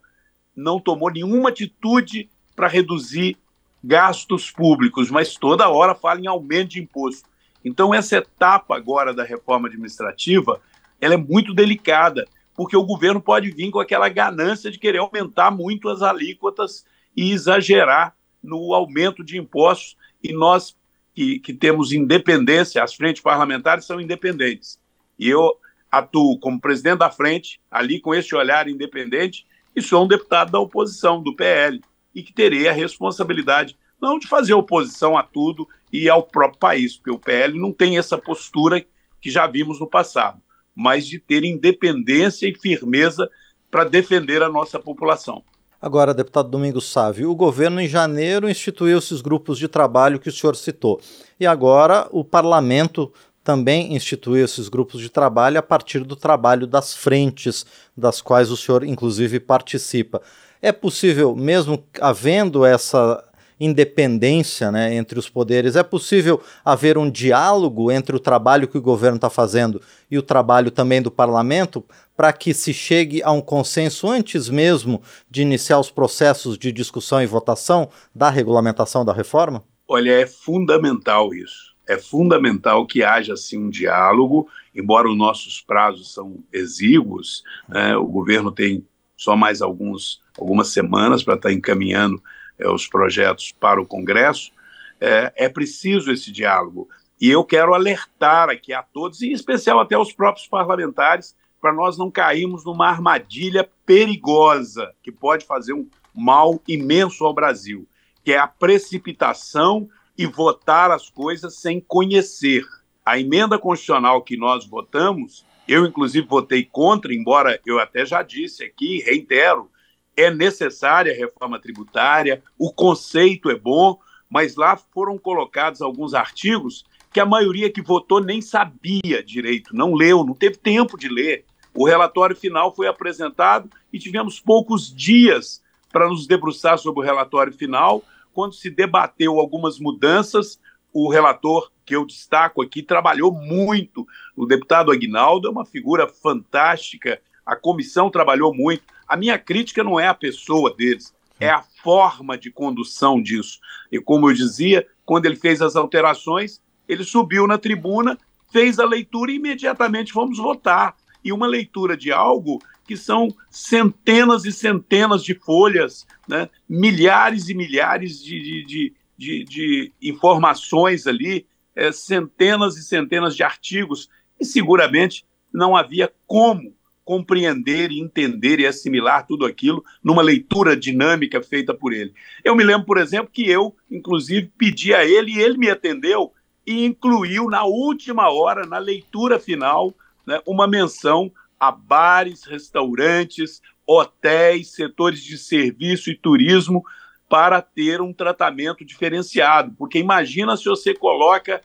não 0.55 0.79
tomou 0.79 1.11
nenhuma 1.11 1.49
atitude 1.49 2.29
para 2.55 2.67
reduzir 2.67 3.37
gastos 3.83 4.51
públicos, 4.51 5.09
mas 5.09 5.35
toda 5.35 5.69
hora 5.69 5.95
fala 5.95 6.19
em 6.19 6.27
aumento 6.27 6.69
de 6.69 6.81
imposto. 6.81 7.27
Então 7.63 7.93
essa 7.93 8.17
etapa 8.17 8.75
agora 8.75 9.13
da 9.13 9.23
reforma 9.23 9.67
administrativa, 9.67 10.59
ela 10.99 11.13
é 11.13 11.17
muito 11.17 11.53
delicada, 11.53 12.27
porque 12.57 12.75
o 12.75 12.83
governo 12.83 13.21
pode 13.21 13.51
vir 13.51 13.69
com 13.69 13.79
aquela 13.79 14.09
ganância 14.09 14.71
de 14.71 14.79
querer 14.79 14.97
aumentar 14.97 15.51
muito 15.51 15.87
as 15.89 16.01
alíquotas 16.01 16.83
e 17.15 17.31
exagerar 17.31 18.15
no 18.41 18.73
aumento 18.73 19.23
de 19.23 19.37
impostos, 19.37 19.95
e 20.23 20.33
nós 20.33 20.75
que, 21.13 21.37
que 21.37 21.53
temos 21.53 21.91
independência, 21.93 22.83
as 22.83 22.95
frentes 22.95 23.21
parlamentares 23.21 23.85
são 23.85 24.01
independentes. 24.01 24.79
E 25.19 25.29
eu 25.29 25.55
atuo 25.91 26.39
como 26.39 26.59
presidente 26.59 26.97
da 26.97 27.11
frente, 27.11 27.61
ali 27.69 27.99
com 27.99 28.13
esse 28.13 28.35
olhar 28.35 28.67
independente, 28.67 29.45
e 29.75 29.81
sou 29.81 30.05
um 30.05 30.07
deputado 30.07 30.51
da 30.51 30.59
oposição, 30.59 31.21
do 31.21 31.35
PL, 31.35 31.79
e 32.13 32.23
que 32.23 32.33
terei 32.33 32.67
a 32.67 32.73
responsabilidade 32.73 33.77
não 34.01 34.17
de 34.17 34.27
fazer 34.27 34.55
oposição 34.55 35.15
a 35.15 35.21
tudo 35.21 35.67
e 35.93 36.09
ao 36.09 36.23
próprio 36.23 36.59
país, 36.59 36.95
porque 36.97 37.11
o 37.11 37.19
PL 37.19 37.59
não 37.59 37.71
tem 37.71 37.99
essa 37.99 38.17
postura 38.17 38.83
que 39.21 39.29
já 39.29 39.45
vimos 39.45 39.79
no 39.79 39.87
passado, 39.87 40.41
mas 40.77 41.07
de 41.07 41.17
ter 41.17 41.43
independência 41.43 42.47
e 42.47 42.53
firmeza 42.53 43.27
para 43.71 43.83
defender 43.83 44.43
a 44.43 44.49
nossa 44.49 44.79
população. 44.79 45.41
Agora, 45.81 46.13
deputado 46.13 46.49
Domingos 46.49 46.91
Sávio, 46.91 47.31
o 47.31 47.35
governo 47.35 47.81
em 47.81 47.87
janeiro 47.87 48.49
instituiu 48.49 48.97
esses 48.99 49.21
grupos 49.21 49.57
de 49.57 49.67
trabalho 49.67 50.19
que 50.19 50.29
o 50.29 50.31
senhor 50.31 50.55
citou. 50.55 51.01
E 51.39 51.47
agora 51.47 52.07
o 52.11 52.23
parlamento 52.23 53.11
também 53.43 53.95
instituiu 53.95 54.43
esses 54.43 54.69
grupos 54.69 55.01
de 55.01 55.09
trabalho 55.09 55.57
a 55.57 55.63
partir 55.63 56.03
do 56.03 56.15
trabalho 56.15 56.67
das 56.67 56.93
frentes, 56.93 57.65
das 57.95 58.21
quais 58.21 58.51
o 58.51 58.57
senhor, 58.57 58.83
inclusive, 58.83 59.39
participa. 59.39 60.21
É 60.61 60.71
possível, 60.71 61.35
mesmo 61.35 61.83
havendo 62.01 62.65
essa 62.65 63.23
independência 63.59 64.71
né, 64.71 64.93
entre 64.95 65.17
os 65.17 65.29
poderes, 65.29 65.75
é 65.75 65.83
possível 65.83 66.41
haver 66.63 66.97
um 66.97 67.09
diálogo 67.09 67.91
entre 67.91 68.15
o 68.15 68.19
trabalho 68.19 68.67
que 68.67 68.77
o 68.77 68.81
governo 68.81 69.17
está 69.17 69.29
fazendo 69.29 69.81
e 70.09 70.17
o 70.17 70.21
trabalho 70.21 70.69
também 70.69 71.01
do 71.01 71.11
parlamento 71.11 71.83
para 72.15 72.31
que 72.33 72.53
se 72.53 72.73
chegue 72.73 73.21
a 73.23 73.31
um 73.31 73.41
consenso 73.41 74.07
antes 74.07 74.49
mesmo 74.49 75.01
de 75.29 75.41
iniciar 75.41 75.79
os 75.79 75.91
processos 75.91 76.57
de 76.57 76.71
discussão 76.71 77.21
e 77.21 77.25
votação 77.25 77.89
da 78.13 78.29
regulamentação 78.29 79.03
da 79.03 79.13
reforma? 79.13 79.63
Olha, 79.87 80.11
é 80.11 80.27
fundamental 80.27 81.33
isso. 81.33 81.75
É 81.87 81.97
fundamental 81.97 82.85
que 82.85 83.01
haja 83.01 83.33
assim 83.33 83.57
um 83.57 83.69
diálogo, 83.69 84.49
embora 84.75 85.09
os 85.09 85.17
nossos 85.17 85.61
prazos 85.61 86.13
são 86.13 86.43
exíguos, 86.51 87.43
né, 87.67 87.95
o 87.95 88.05
governo 88.05 88.51
tem 88.51 88.85
só 89.15 89.37
mais 89.37 89.61
alguns, 89.61 90.21
algumas 90.37 90.67
semanas 90.67 91.23
para 91.23 91.35
estar 91.35 91.49
tá 91.49 91.55
encaminhando 91.55 92.21
os 92.65 92.87
projetos 92.87 93.51
para 93.51 93.81
o 93.81 93.85
Congresso, 93.85 94.51
é, 94.99 95.31
é 95.35 95.49
preciso 95.49 96.11
esse 96.11 96.31
diálogo. 96.31 96.89
E 97.19 97.29
eu 97.29 97.43
quero 97.43 97.73
alertar 97.73 98.49
aqui 98.49 98.73
a 98.73 98.83
todos, 98.83 99.21
e 99.21 99.27
em 99.27 99.33
especial 99.33 99.79
até 99.79 99.97
os 99.97 100.11
próprios 100.11 100.47
parlamentares, 100.47 101.35
para 101.59 101.73
nós 101.73 101.97
não 101.97 102.11
cairmos 102.11 102.63
numa 102.63 102.87
armadilha 102.87 103.67
perigosa 103.85 104.93
que 105.01 105.11
pode 105.11 105.45
fazer 105.45 105.73
um 105.73 105.87
mal 106.13 106.61
imenso 106.67 107.25
ao 107.25 107.33
Brasil, 107.33 107.87
que 108.23 108.33
é 108.33 108.37
a 108.37 108.47
precipitação 108.47 109.89
e 110.17 110.25
votar 110.25 110.91
as 110.91 111.09
coisas 111.09 111.55
sem 111.55 111.79
conhecer. 111.79 112.63
A 113.05 113.19
emenda 113.19 113.57
constitucional 113.57 114.21
que 114.21 114.37
nós 114.37 114.65
votamos, 114.67 115.45
eu 115.67 115.85
inclusive 115.85 116.27
votei 116.27 116.63
contra, 116.63 117.13
embora 117.13 117.59
eu 117.65 117.79
até 117.79 118.05
já 118.05 118.21
disse 118.21 118.63
aqui, 118.63 119.01
reitero, 119.03 119.69
é 120.17 120.31
necessária 120.31 121.13
a 121.13 121.15
reforma 121.15 121.59
tributária, 121.59 122.43
o 122.57 122.73
conceito 122.73 123.51
é 123.51 123.55
bom, 123.55 123.99
mas 124.27 124.55
lá 124.55 124.75
foram 124.75 125.17
colocados 125.17 125.81
alguns 125.81 126.15
artigos 126.15 126.83
que 127.13 127.19
a 127.19 127.25
maioria 127.25 127.71
que 127.71 127.81
votou 127.81 128.19
nem 128.19 128.41
sabia 128.41 129.23
direito, 129.23 129.75
não 129.75 129.93
leu, 129.93 130.25
não 130.25 130.33
teve 130.33 130.57
tempo 130.57 130.97
de 130.97 131.07
ler. 131.07 131.45
O 131.73 131.85
relatório 131.85 132.35
final 132.35 132.75
foi 132.75 132.87
apresentado 132.87 133.69
e 133.93 133.99
tivemos 133.99 134.39
poucos 134.39 134.93
dias 134.93 135.63
para 135.91 136.09
nos 136.09 136.27
debruçar 136.27 136.77
sobre 136.79 137.01
o 137.01 137.03
relatório 137.03 137.53
final. 137.53 138.03
Quando 138.33 138.53
se 138.53 138.69
debateu 138.69 139.39
algumas 139.39 139.79
mudanças, 139.79 140.59
o 140.91 141.09
relator 141.09 141.71
que 141.85 141.95
eu 141.95 142.05
destaco 142.05 142.61
aqui 142.61 142.81
trabalhou 142.81 143.31
muito. 143.31 144.05
O 144.35 144.45
deputado 144.45 144.91
Aguinaldo 144.91 145.47
é 145.47 145.51
uma 145.51 145.65
figura 145.65 146.07
fantástica, 146.07 147.21
a 147.45 147.55
comissão 147.55 148.09
trabalhou 148.09 148.53
muito. 148.53 148.83
A 149.07 149.15
minha 149.15 149.39
crítica 149.39 149.83
não 149.83 149.99
é 149.99 150.07
a 150.07 150.13
pessoa 150.13 150.75
deles, 150.75 151.13
é 151.39 151.49
a 151.49 151.63
forma 151.83 152.37
de 152.37 152.51
condução 152.51 153.21
disso. 153.21 153.59
E 153.91 153.99
como 153.99 154.29
eu 154.29 154.33
dizia, 154.33 154.85
quando 155.05 155.25
ele 155.25 155.35
fez 155.35 155.61
as 155.61 155.75
alterações, 155.75 156.61
ele 156.87 157.03
subiu 157.03 157.47
na 157.47 157.57
tribuna, 157.57 158.17
fez 158.51 158.79
a 158.79 158.85
leitura 158.85 159.31
e 159.31 159.35
imediatamente 159.35 160.11
fomos 160.11 160.37
votar. 160.37 160.95
E 161.23 161.31
uma 161.31 161.47
leitura 161.47 161.95
de 161.95 162.11
algo 162.11 162.59
que 162.87 162.95
são 162.95 163.27
centenas 163.49 164.45
e 164.45 164.51
centenas 164.51 165.23
de 165.23 165.35
folhas, 165.35 166.07
né? 166.27 166.49
milhares 166.67 167.49
e 167.49 167.53
milhares 167.53 168.23
de, 168.23 168.63
de, 168.65 168.93
de, 169.17 169.43
de 169.43 169.93
informações 170.01 171.05
ali, 171.05 171.45
é, 171.75 171.91
centenas 171.91 172.77
e 172.77 172.83
centenas 172.83 173.35
de 173.35 173.43
artigos, 173.43 174.09
e 174.39 174.45
seguramente 174.45 175.25
não 175.53 175.75
havia 175.75 176.11
como 176.25 176.76
compreender 177.07 177.89
e 177.89 178.01
entender 178.01 178.59
e 178.59 178.67
assimilar 178.67 179.25
tudo 179.25 179.45
aquilo 179.45 179.81
numa 180.03 180.21
leitura 180.21 180.75
dinâmica 180.75 181.41
feita 181.41 181.73
por 181.73 181.93
ele. 181.93 182.13
Eu 182.43 182.53
me 182.53 182.65
lembro, 182.65 182.85
por 182.85 182.97
exemplo, 182.97 183.31
que 183.31 183.49
eu, 183.49 183.73
inclusive, 183.89 184.51
pedi 184.57 184.93
a 184.93 185.05
ele 185.05 185.31
e 185.31 185.39
ele 185.39 185.57
me 185.57 185.69
atendeu 185.69 186.33
e 186.65 186.83
incluiu 186.85 187.49
na 187.49 187.63
última 187.63 188.29
hora, 188.29 188.67
na 188.67 188.77
leitura 188.77 189.39
final, 189.39 189.93
né, 190.25 190.41
uma 190.45 190.67
menção 190.67 191.31
a 191.57 191.71
bares, 191.71 192.43
restaurantes, 192.43 193.61
hotéis, 193.87 194.73
setores 194.73 195.23
de 195.23 195.37
serviço 195.37 196.11
e 196.11 196.17
turismo 196.17 196.83
para 197.29 197.61
ter 197.61 198.01
um 198.01 198.11
tratamento 198.11 198.83
diferenciado. 198.83 199.73
Porque 199.77 199.97
imagina 199.97 200.57
se 200.57 200.65
você 200.65 200.93
coloca 200.93 201.61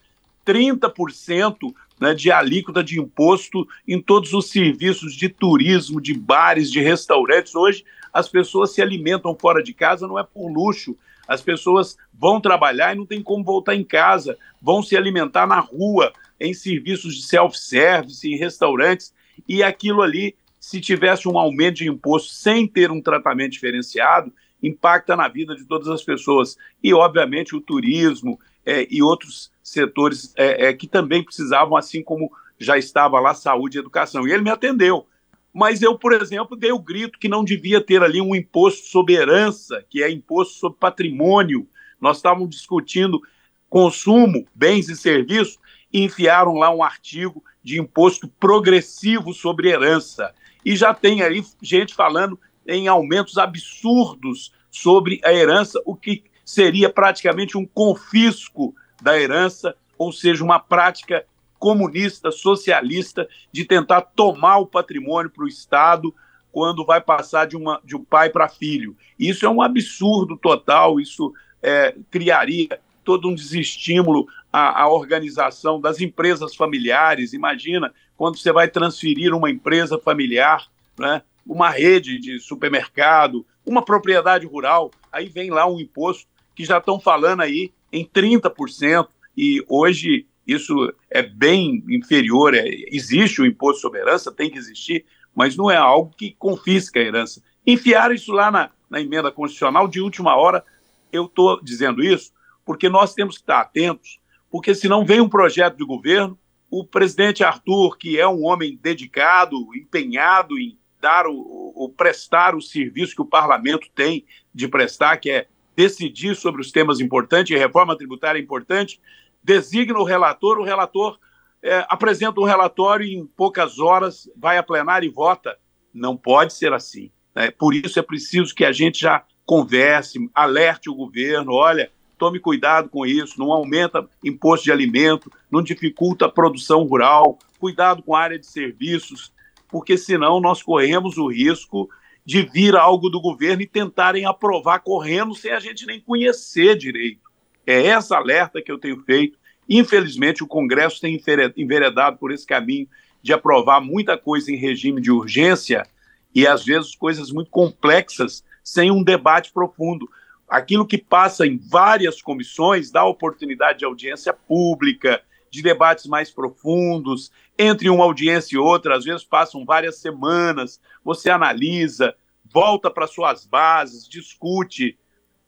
30% 0.46 1.56
né, 2.02 2.14
de 2.14 2.32
alíquota 2.32 2.82
de 2.82 2.98
imposto 2.98 3.64
em 3.86 4.02
todos 4.02 4.32
os 4.32 4.50
serviços 4.50 5.14
de 5.14 5.28
turismo, 5.28 6.00
de 6.00 6.12
bares, 6.12 6.68
de 6.68 6.80
restaurantes. 6.80 7.54
Hoje, 7.54 7.84
as 8.12 8.28
pessoas 8.28 8.74
se 8.74 8.82
alimentam 8.82 9.36
fora 9.40 9.62
de 9.62 9.72
casa, 9.72 10.08
não 10.08 10.18
é 10.18 10.24
por 10.24 10.52
luxo. 10.52 10.96
As 11.28 11.40
pessoas 11.40 11.96
vão 12.12 12.40
trabalhar 12.40 12.92
e 12.92 12.98
não 12.98 13.06
tem 13.06 13.22
como 13.22 13.44
voltar 13.44 13.76
em 13.76 13.84
casa, 13.84 14.36
vão 14.60 14.82
se 14.82 14.96
alimentar 14.96 15.46
na 15.46 15.60
rua, 15.60 16.12
em 16.40 16.52
serviços 16.52 17.14
de 17.14 17.22
self-service, 17.22 18.28
em 18.28 18.36
restaurantes, 18.36 19.14
e 19.48 19.62
aquilo 19.62 20.02
ali, 20.02 20.34
se 20.58 20.80
tivesse 20.80 21.28
um 21.28 21.38
aumento 21.38 21.76
de 21.76 21.88
imposto 21.88 22.32
sem 22.32 22.66
ter 22.66 22.90
um 22.90 23.00
tratamento 23.00 23.52
diferenciado, 23.52 24.32
impacta 24.60 25.14
na 25.14 25.28
vida 25.28 25.54
de 25.54 25.64
todas 25.64 25.86
as 25.86 26.02
pessoas. 26.02 26.58
E, 26.82 26.92
obviamente, 26.92 27.54
o 27.54 27.60
turismo 27.60 28.40
é, 28.64 28.86
e 28.90 29.02
outros 29.02 29.50
setores 29.62 30.32
é, 30.36 30.66
é, 30.66 30.72
que 30.72 30.86
também 30.86 31.24
precisavam, 31.24 31.76
assim 31.76 32.02
como 32.02 32.30
já 32.58 32.78
estava 32.78 33.18
lá 33.20 33.34
saúde 33.34 33.78
e 33.78 33.80
educação. 33.80 34.26
E 34.26 34.32
ele 34.32 34.42
me 34.42 34.50
atendeu. 34.50 35.06
Mas 35.52 35.82
eu, 35.82 35.98
por 35.98 36.12
exemplo, 36.12 36.56
dei 36.56 36.72
o 36.72 36.78
grito 36.78 37.18
que 37.18 37.28
não 37.28 37.44
devia 37.44 37.80
ter 37.80 38.02
ali 38.02 38.20
um 38.20 38.34
imposto 38.34 38.86
sobre 38.86 39.14
herança, 39.14 39.84
que 39.90 40.02
é 40.02 40.10
imposto 40.10 40.54
sobre 40.54 40.78
patrimônio. 40.78 41.66
Nós 42.00 42.16
estávamos 42.16 42.50
discutindo 42.50 43.20
consumo, 43.68 44.46
bens 44.54 44.88
e 44.88 44.96
serviços, 44.96 45.58
e 45.92 46.02
enfiaram 46.02 46.54
lá 46.54 46.74
um 46.74 46.82
artigo 46.82 47.42
de 47.62 47.78
imposto 47.78 48.28
progressivo 48.28 49.34
sobre 49.34 49.68
herança. 49.68 50.34
E 50.64 50.74
já 50.74 50.94
tem 50.94 51.22
aí 51.22 51.44
gente 51.60 51.94
falando 51.94 52.38
em 52.66 52.88
aumentos 52.88 53.36
absurdos 53.36 54.52
sobre 54.70 55.20
a 55.24 55.32
herança, 55.32 55.80
o 55.84 55.94
que 55.94 56.24
seria 56.44 56.90
praticamente 56.90 57.56
um 57.56 57.66
confisco 57.66 58.74
da 59.00 59.18
herança, 59.18 59.74
ou 59.98 60.12
seja, 60.12 60.44
uma 60.44 60.58
prática 60.58 61.24
comunista, 61.58 62.30
socialista, 62.30 63.28
de 63.52 63.64
tentar 63.64 64.00
tomar 64.00 64.58
o 64.58 64.66
patrimônio 64.66 65.30
para 65.30 65.44
o 65.44 65.48
Estado 65.48 66.14
quando 66.50 66.84
vai 66.84 67.00
passar 67.00 67.46
de, 67.46 67.56
uma, 67.56 67.80
de 67.84 67.96
um 67.96 68.04
pai 68.04 68.28
para 68.28 68.48
filho. 68.48 68.96
Isso 69.18 69.46
é 69.46 69.48
um 69.48 69.62
absurdo 69.62 70.36
total, 70.36 71.00
isso 71.00 71.32
é, 71.62 71.94
criaria 72.10 72.80
todo 73.04 73.28
um 73.28 73.34
desestímulo 73.34 74.26
à, 74.52 74.82
à, 74.82 74.88
organização 74.88 75.80
das 75.80 76.00
empresas 76.00 76.54
familiares. 76.54 77.32
Imagina 77.32 77.92
quando 78.16 78.38
você 78.38 78.52
vai 78.52 78.68
transferir 78.68 79.34
uma 79.34 79.50
empresa 79.50 79.98
familiar, 79.98 80.68
né, 80.98 81.22
uma 81.46 81.70
rede 81.70 82.18
de 82.18 82.38
supermercado, 82.38 83.46
uma 83.64 83.82
propriedade 83.84 84.46
rural, 84.46 84.90
aí 85.10 85.28
vem 85.28 85.50
lá 85.50 85.66
um 85.66 85.80
imposto 85.80 86.26
que 86.54 86.64
já 86.64 86.78
estão 86.78 87.00
falando 87.00 87.40
aí 87.40 87.72
em 87.92 88.04
30%, 88.04 89.08
e 89.36 89.64
hoje 89.68 90.26
isso 90.46 90.92
é 91.10 91.22
bem 91.22 91.84
inferior. 91.88 92.54
É, 92.54 92.64
existe 92.88 93.40
o 93.40 93.46
imposto 93.46 93.80
sobre 93.80 94.00
herança, 94.00 94.32
tem 94.32 94.50
que 94.50 94.58
existir, 94.58 95.04
mas 95.34 95.56
não 95.56 95.70
é 95.70 95.76
algo 95.76 96.14
que 96.16 96.34
confisca 96.38 97.00
a 97.00 97.02
herança. 97.02 97.42
Enfiaram 97.66 98.14
isso 98.14 98.32
lá 98.32 98.50
na, 98.50 98.70
na 98.90 99.00
emenda 99.00 99.30
constitucional 99.30 99.88
de 99.88 100.00
última 100.00 100.36
hora. 100.36 100.64
Eu 101.12 101.26
estou 101.26 101.62
dizendo 101.62 102.02
isso 102.02 102.32
porque 102.64 102.88
nós 102.88 103.14
temos 103.14 103.36
que 103.36 103.42
estar 103.42 103.60
atentos, 103.60 104.20
porque 104.50 104.74
senão 104.74 105.04
vem 105.04 105.20
um 105.20 105.28
projeto 105.28 105.76
de 105.76 105.84
governo, 105.84 106.38
o 106.70 106.84
presidente 106.84 107.44
Arthur, 107.44 107.98
que 107.98 108.18
é 108.18 108.26
um 108.26 108.44
homem 108.44 108.78
dedicado, 108.80 109.56
empenhado 109.74 110.58
em 110.58 110.78
dar 111.00 111.26
o, 111.26 111.72
o, 111.74 111.88
prestar 111.88 112.54
o 112.54 112.62
serviço 112.62 113.14
que 113.14 113.22
o 113.22 113.26
parlamento 113.26 113.88
tem 113.94 114.24
de 114.54 114.68
prestar, 114.68 115.16
que 115.16 115.30
é 115.30 115.48
decidir 115.74 116.34
sobre 116.36 116.60
os 116.60 116.70
temas 116.70 117.00
importantes, 117.00 117.56
reforma 117.58 117.96
tributária 117.96 118.38
é 118.38 118.42
importante, 118.42 119.00
designa 119.42 119.98
o 119.98 120.04
relator, 120.04 120.58
o 120.58 120.64
relator 120.64 121.18
é, 121.62 121.84
apresenta 121.88 122.40
um 122.40 122.44
relatório 122.44 123.06
e 123.06 123.14
em 123.14 123.26
poucas 123.26 123.78
horas 123.78 124.28
vai 124.36 124.58
a 124.58 124.62
plenário 124.62 125.06
e 125.06 125.12
vota. 125.12 125.56
Não 125.94 126.16
pode 126.16 126.52
ser 126.54 126.72
assim. 126.72 127.10
Né? 127.34 127.50
Por 127.50 127.74
isso 127.74 127.98
é 127.98 128.02
preciso 128.02 128.54
que 128.54 128.64
a 128.64 128.72
gente 128.72 129.00
já 129.00 129.24
converse, 129.44 130.18
alerte 130.34 130.88
o 130.88 130.94
governo, 130.94 131.52
olha, 131.52 131.90
tome 132.16 132.38
cuidado 132.38 132.88
com 132.88 133.04
isso, 133.04 133.38
não 133.38 133.52
aumenta 133.52 134.08
imposto 134.24 134.64
de 134.64 134.72
alimento, 134.72 135.30
não 135.50 135.62
dificulta 135.62 136.26
a 136.26 136.30
produção 136.30 136.84
rural, 136.84 137.38
cuidado 137.58 138.02
com 138.02 138.14
a 138.14 138.20
área 138.20 138.38
de 138.38 138.46
serviços, 138.46 139.32
porque 139.68 139.96
senão 139.96 140.40
nós 140.40 140.62
corremos 140.62 141.18
o 141.18 141.28
risco 141.28 141.88
de 142.24 142.42
vir 142.42 142.76
algo 142.76 143.08
do 143.10 143.20
governo 143.20 143.62
e 143.62 143.66
tentarem 143.66 144.24
aprovar 144.24 144.80
correndo 144.80 145.34
sem 145.34 145.52
a 145.52 145.60
gente 145.60 145.86
nem 145.86 146.00
conhecer 146.00 146.76
direito. 146.76 147.30
É 147.66 147.86
essa 147.86 148.16
alerta 148.16 148.62
que 148.62 148.70
eu 148.70 148.78
tenho 148.78 149.02
feito. 149.02 149.38
Infelizmente, 149.68 150.42
o 150.42 150.48
Congresso 150.48 151.00
tem 151.00 151.20
enveredado 151.56 152.18
por 152.18 152.32
esse 152.32 152.46
caminho 152.46 152.88
de 153.22 153.32
aprovar 153.32 153.80
muita 153.80 154.18
coisa 154.18 154.52
em 154.52 154.56
regime 154.56 155.00
de 155.00 155.10
urgência 155.10 155.86
e, 156.34 156.46
às 156.46 156.64
vezes, 156.64 156.94
coisas 156.94 157.30
muito 157.30 157.50
complexas 157.50 158.44
sem 158.62 158.90
um 158.90 159.02
debate 159.02 159.52
profundo 159.52 160.08
aquilo 160.52 160.86
que 160.86 160.98
passa 160.98 161.46
em 161.46 161.56
várias 161.56 162.20
comissões 162.20 162.90
dá 162.90 163.02
oportunidade 163.06 163.78
de 163.78 163.86
audiência 163.86 164.34
pública, 164.34 165.22
de 165.52 165.62
debates 165.62 166.06
mais 166.06 166.30
profundos. 166.30 167.30
Entre 167.58 167.90
uma 167.90 168.04
audiência 168.04 168.56
e 168.56 168.58
outra, 168.58 168.96
às 168.96 169.04
vezes 169.04 169.22
passam 169.22 169.66
várias 169.66 169.98
semanas, 169.98 170.80
você 171.04 171.28
analisa, 171.28 172.16
volta 172.42 172.90
para 172.90 173.06
suas 173.06 173.44
bases, 173.44 174.08
discute, 174.08 174.98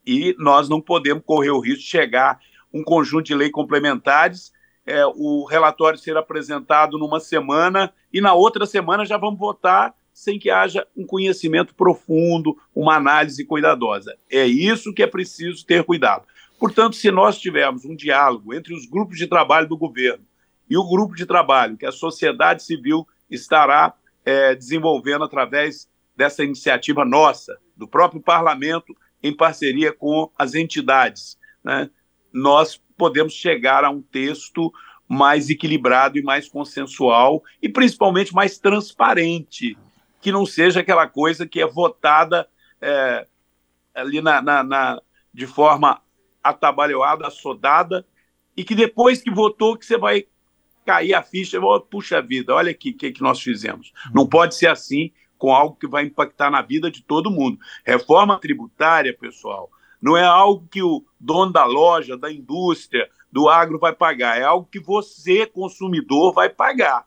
e 0.07 0.37
nós 0.39 0.69
não 0.69 0.79
podemos 0.79 1.25
correr 1.25 1.51
o 1.51 1.59
risco 1.59 1.81
de 1.81 1.89
chegar 1.89 2.39
um 2.71 2.85
conjunto 2.85 3.25
de 3.25 3.35
leis 3.35 3.51
complementares, 3.51 4.53
é, 4.85 5.07
o 5.07 5.47
relatório 5.47 5.99
ser 5.99 6.15
apresentado 6.19 6.99
numa 6.99 7.19
semana 7.19 7.91
e 8.13 8.21
na 8.21 8.35
outra 8.35 8.67
semana 8.67 9.07
já 9.07 9.17
vamos 9.17 9.41
votar 9.41 9.95
sem 10.13 10.39
que 10.39 10.51
haja 10.51 10.87
um 10.95 11.07
conhecimento 11.07 11.75
profundo, 11.75 12.57
uma 12.75 12.97
análise 12.97 13.43
cuidadosa. 13.47 14.15
É 14.31 14.45
isso 14.45 14.93
que 14.93 15.03
é 15.03 15.07
preciso 15.07 15.65
ter 15.65 15.83
cuidado. 15.83 16.27
Portanto, 16.59 16.97
se 16.97 17.11
nós 17.11 17.39
tivermos 17.39 17.85
um 17.85 17.95
diálogo 17.95 18.55
entre 18.55 18.75
os 18.75 18.87
grupos 18.87 19.19
de 19.19 19.27
trabalho 19.27 19.69
do 19.69 19.77
governo 19.77 20.25
e 20.69 20.77
o 20.77 20.89
grupo 20.89 21.15
de 21.15 21.27
trabalho 21.27 21.77
que 21.77 21.87
a 21.87 21.93
sociedade 21.93 22.63
civil 22.63 23.07
estará 23.31 23.95
é, 24.25 24.55
desenvolvendo 24.55 25.25
através 25.25 25.89
dessa 26.17 26.45
iniciativa 26.45 27.05
nossa, 27.05 27.59
do 27.77 27.89
próprio 27.89 28.21
parlamento, 28.21 28.97
em 29.23 29.35
parceria 29.35 29.93
com 29.93 30.31
as 30.39 30.55
entidades, 30.55 31.39
né, 31.63 31.91
nós 32.33 32.81
podemos 32.97 33.33
chegar 33.33 33.85
a 33.85 33.91
um 33.91 34.01
texto 34.01 34.73
mais 35.09 35.51
equilibrado 35.51 36.19
e 36.19 36.23
mais 36.23 36.49
consensual 36.49 37.43
e 37.61 37.69
principalmente 37.69 38.35
mais 38.35 38.59
transparente 38.59 39.77
que 40.21 40.33
não 40.33 40.47
seja 40.47 40.81
aquela 40.81 41.07
coisa 41.07 41.47
que 41.47 41.61
é 41.61 41.67
votada 41.67 42.49
é, 42.81 43.27
ali 43.95 44.21
na, 44.21 44.41
na, 44.41 44.63
na, 44.63 45.03
de 45.33 45.47
forma 45.47 46.01
atabalhoada, 46.45 47.27
assodada, 47.27 48.07
e 48.57 48.63
que 48.63 48.75
depois 48.75 49.23
que 49.23 49.31
votou 49.31 49.77
que 49.77 49.87
você 49.87 49.99
vai 49.99 50.27
cair 50.85 51.15
a 51.15 51.23
ficha, 51.23 51.59
puxa 51.91 52.21
vida, 52.21 52.55
olha 52.55 52.71
aqui 52.71 52.91
o 52.91 52.97
que, 52.97 53.11
que 53.11 53.23
nós 53.23 53.41
fizemos. 53.41 53.93
Não 54.15 54.27
pode 54.27 54.55
ser 54.55 54.67
assim 54.67 55.11
com 55.39 55.53
algo 55.53 55.77
que 55.77 55.87
vai 55.87 56.05
impactar 56.05 56.51
na 56.51 56.63
vida 56.63 56.91
de 56.91 57.03
todo 57.03 57.31
mundo. 57.31 57.59
Reforma 57.85 58.39
tributária, 58.39 59.17
pessoal, 59.17 59.71
não 60.01 60.17
é 60.17 60.25
algo 60.25 60.69
que 60.71 60.83
o 60.83 61.05
dono 61.19 61.51
da 61.51 61.65
loja, 61.65 62.17
da 62.17 62.31
indústria, 62.31 63.09
do 63.33 63.49
agro 63.49 63.79
vai 63.79 63.93
pagar, 63.93 64.39
é 64.39 64.45
algo 64.45 64.69
que 64.71 64.79
você, 64.79 65.47
consumidor, 65.47 66.33
vai 66.33 66.49
pagar. 66.49 67.07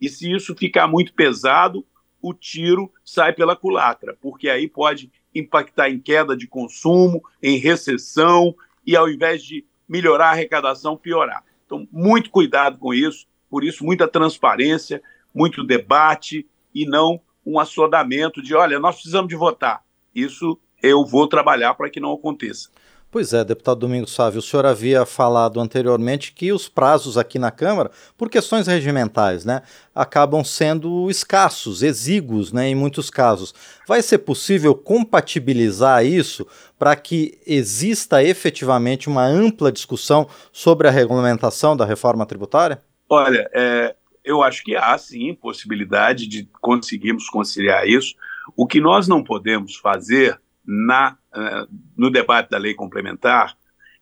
E 0.00 0.08
se 0.08 0.30
isso 0.30 0.54
ficar 0.54 0.86
muito 0.86 1.14
pesado, 1.14 1.84
o 2.20 2.32
tiro 2.32 2.92
sai 3.04 3.32
pela 3.32 3.56
culatra, 3.56 4.16
porque 4.20 4.48
aí 4.48 4.68
pode 4.68 5.10
impactar 5.34 5.90
em 5.90 5.98
queda 5.98 6.36
de 6.36 6.46
consumo, 6.46 7.22
em 7.42 7.58
recessão 7.58 8.54
e 8.86 8.96
ao 8.96 9.08
invés 9.08 9.42
de 9.42 9.64
melhorar 9.88 10.28
a 10.28 10.30
arrecadação, 10.30 10.96
piorar. 10.96 11.44
Então, 11.66 11.86
muito 11.90 12.30
cuidado 12.30 12.78
com 12.78 12.92
isso, 12.92 13.26
por 13.48 13.64
isso, 13.64 13.84
muita 13.84 14.08
transparência, 14.08 15.02
muito 15.34 15.64
debate 15.64 16.46
e 16.74 16.86
não 16.86 17.20
um 17.44 17.58
assodamento 17.58 18.42
de, 18.42 18.54
olha, 18.54 18.78
nós 18.78 18.96
precisamos 18.96 19.28
de 19.28 19.36
votar. 19.36 19.84
Isso 20.14 20.58
eu 20.82 21.04
vou 21.04 21.26
trabalhar 21.26 21.74
para 21.74 21.90
que 21.90 22.00
não 22.00 22.12
aconteça. 22.12 22.70
Pois 23.14 23.32
é, 23.32 23.44
deputado 23.44 23.78
Domingos 23.78 24.12
Sávio, 24.12 24.40
o 24.40 24.42
senhor 24.42 24.66
havia 24.66 25.06
falado 25.06 25.60
anteriormente 25.60 26.32
que 26.32 26.52
os 26.52 26.68
prazos 26.68 27.16
aqui 27.16 27.38
na 27.38 27.52
Câmara, 27.52 27.92
por 28.18 28.28
questões 28.28 28.66
regimentais, 28.66 29.44
né, 29.44 29.62
acabam 29.94 30.42
sendo 30.42 31.08
escassos, 31.08 31.84
exíguos, 31.84 32.52
né, 32.52 32.66
em 32.66 32.74
muitos 32.74 33.10
casos. 33.10 33.54
Vai 33.86 34.02
ser 34.02 34.18
possível 34.18 34.74
compatibilizar 34.74 36.04
isso 36.04 36.44
para 36.76 36.96
que 36.96 37.38
exista 37.46 38.20
efetivamente 38.20 39.08
uma 39.08 39.24
ampla 39.24 39.70
discussão 39.70 40.28
sobre 40.52 40.88
a 40.88 40.90
regulamentação 40.90 41.76
da 41.76 41.84
reforma 41.84 42.26
tributária? 42.26 42.82
Olha, 43.08 43.48
é, 43.54 43.94
eu 44.24 44.42
acho 44.42 44.64
que 44.64 44.74
há 44.74 44.98
sim 44.98 45.32
possibilidade 45.36 46.26
de 46.26 46.48
conseguirmos 46.60 47.28
conciliar 47.28 47.86
isso. 47.86 48.16
O 48.56 48.66
que 48.66 48.80
nós 48.80 49.06
não 49.06 49.22
podemos 49.22 49.76
fazer 49.76 50.36
na, 50.66 51.16
uh, 51.34 51.68
no 51.96 52.10
debate 52.10 52.50
da 52.50 52.58
lei 52.58 52.74
complementar 52.74 53.56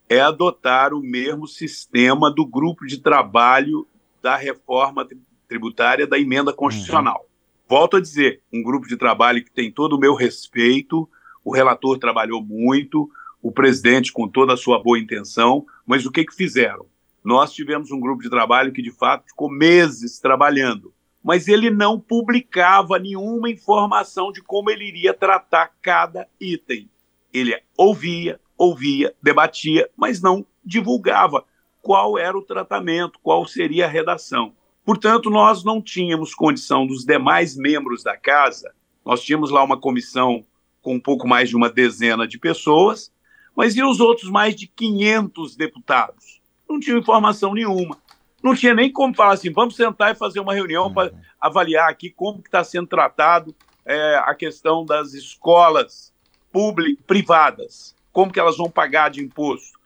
é 0.09 0.21
adotar 0.21 0.93
o 0.93 1.01
mesmo 1.01 1.47
sistema 1.47 2.31
do 2.31 2.47
grupo 2.47 2.87
de 2.87 2.99
trabalho 2.99 3.87
da 4.21 4.37
reforma 4.37 5.07
tributária 5.49 6.07
da 6.07 6.19
emenda 6.19 6.53
constitucional. 6.53 7.21
Uhum. 7.21 7.33
Volto 7.69 7.97
a 7.97 8.01
dizer, 8.01 8.43
um 8.53 8.63
grupo 8.63 8.87
de 8.87 8.97
trabalho 8.97 9.43
que 9.43 9.51
tem 9.51 9.71
todo 9.71 9.95
o 9.95 9.99
meu 9.99 10.15
respeito, 10.15 11.09
o 11.45 11.53
relator 11.53 11.99
trabalhou 11.99 12.43
muito, 12.43 13.11
o 13.41 13.51
presidente 13.51 14.13
com 14.13 14.29
toda 14.29 14.53
a 14.53 14.57
sua 14.57 14.83
boa 14.83 14.99
intenção, 14.99 15.67
mas 15.87 16.05
o 16.05 16.11
que, 16.13 16.25
que 16.25 16.35
fizeram? 16.35 16.87
Nós 17.25 17.53
tivemos 17.53 17.91
um 17.91 17.99
grupo 17.99 18.23
de 18.23 18.31
trabalho 18.31 18.73
que, 18.73 18.83
de 18.83 18.91
fato, 18.91 19.27
ficou 19.29 19.51
meses 19.51 20.19
trabalhando 20.19 20.93
mas 21.23 21.47
ele 21.47 21.71
não 21.71 22.01
publicava 22.01 22.99
nenhuma 22.99 23.49
informação 23.49 24.33
de 24.33 24.43
como 24.43 24.71
ele 24.71 24.87
iria 24.87 25.15
tratar 25.15 25.73
cada 25.81 26.27
item. 26.41 26.91
Ele 27.33 27.59
ouvia, 27.77 28.41
ouvia, 28.59 29.15
debatia, 29.23 29.89
mas 29.97 30.21
não 30.21 30.45
divulgava 30.65 31.45
qual 31.81 32.19
era 32.19 32.37
o 32.37 32.43
tratamento, 32.43 33.19
qual 33.23 33.47
seria 33.47 33.87
a 33.87 33.89
redação. 33.89 34.53
Portanto, 34.85 35.31
nós 35.31 35.63
não 35.65 35.81
tínhamos 35.81 36.35
condição 36.35 36.87
dos 36.87 37.05
demais 37.05 37.57
membros 37.57 38.03
da 38.03 38.17
casa, 38.17 38.73
nós 39.05 39.23
tínhamos 39.23 39.51
lá 39.51 39.63
uma 39.63 39.79
comissão 39.79 40.45
com 40.81 40.95
um 40.95 41.01
pouco 41.01 41.27
mais 41.27 41.49
de 41.49 41.57
uma 41.57 41.71
dezena 41.71 42.27
de 42.27 42.39
pessoas, 42.39 43.13
mas 43.55 43.77
e 43.77 43.83
os 43.83 44.01
outros 44.01 44.31
mais 44.31 44.57
de 44.57 44.67
500 44.67 45.57
deputados? 45.57 46.41
Não 46.69 46.81
tinham 46.81 46.99
informação 46.99 47.55
nenhuma. 47.55 48.02
Não 48.43 48.55
tinha 48.55 48.75
nem 48.75 48.91
como 48.91 49.15
falar 49.15 49.35
assim, 49.35 49.53
vamos 49.53 49.77
sentar 49.77 50.13
e 50.13 50.19
fazer 50.19 50.41
uma 50.41 50.55
reunião 50.55 50.87
uhum. 50.87 50.95
para 50.95 51.13
avaliar 51.41 51.89
aqui 51.89 52.11
como 52.11 52.41
está 52.41 52.65
sendo 52.65 52.87
tratado 52.87 53.55
é, 53.85 54.17
a 54.25 54.35
questão 54.35 54.85
das 54.85 55.13
escolas 55.13 56.13
públicas, 56.51 57.05
privadas, 57.07 57.95
como 58.13 58.33
que 58.33 58.41
elas 58.41 58.57
vão 58.57 58.71
pagar 58.71 59.11
de 59.11 59.23
imposto, 59.23 59.79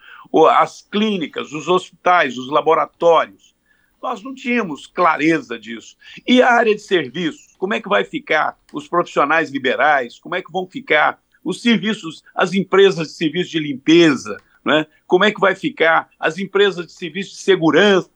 as 0.50 0.82
clínicas, 0.82 1.52
os 1.52 1.68
hospitais, 1.68 2.36
os 2.36 2.50
laboratórios. 2.50 3.54
Nós 4.02 4.22
não 4.22 4.34
tínhamos 4.34 4.86
clareza 4.86 5.58
disso. 5.58 5.96
E 6.26 6.42
a 6.42 6.52
área 6.52 6.74
de 6.74 6.80
serviços, 6.80 7.54
como 7.56 7.74
é 7.74 7.80
que 7.80 7.88
vai 7.88 8.04
ficar 8.04 8.58
os 8.72 8.88
profissionais 8.88 9.50
liberais, 9.50 10.18
como 10.18 10.34
é 10.34 10.42
que 10.42 10.52
vão 10.52 10.66
ficar 10.66 11.20
os 11.42 11.62
serviços, 11.62 12.22
as 12.34 12.52
empresas 12.52 13.08
de 13.08 13.14
serviço 13.14 13.50
de 13.52 13.60
limpeza, 13.60 14.36
né? 14.64 14.86
como 15.06 15.24
é 15.24 15.30
que 15.30 15.40
vai 15.40 15.54
ficar 15.54 16.08
as 16.18 16.38
empresas 16.38 16.86
de 16.86 16.92
serviço 16.92 17.30
de 17.30 17.36
segurança, 17.38 18.10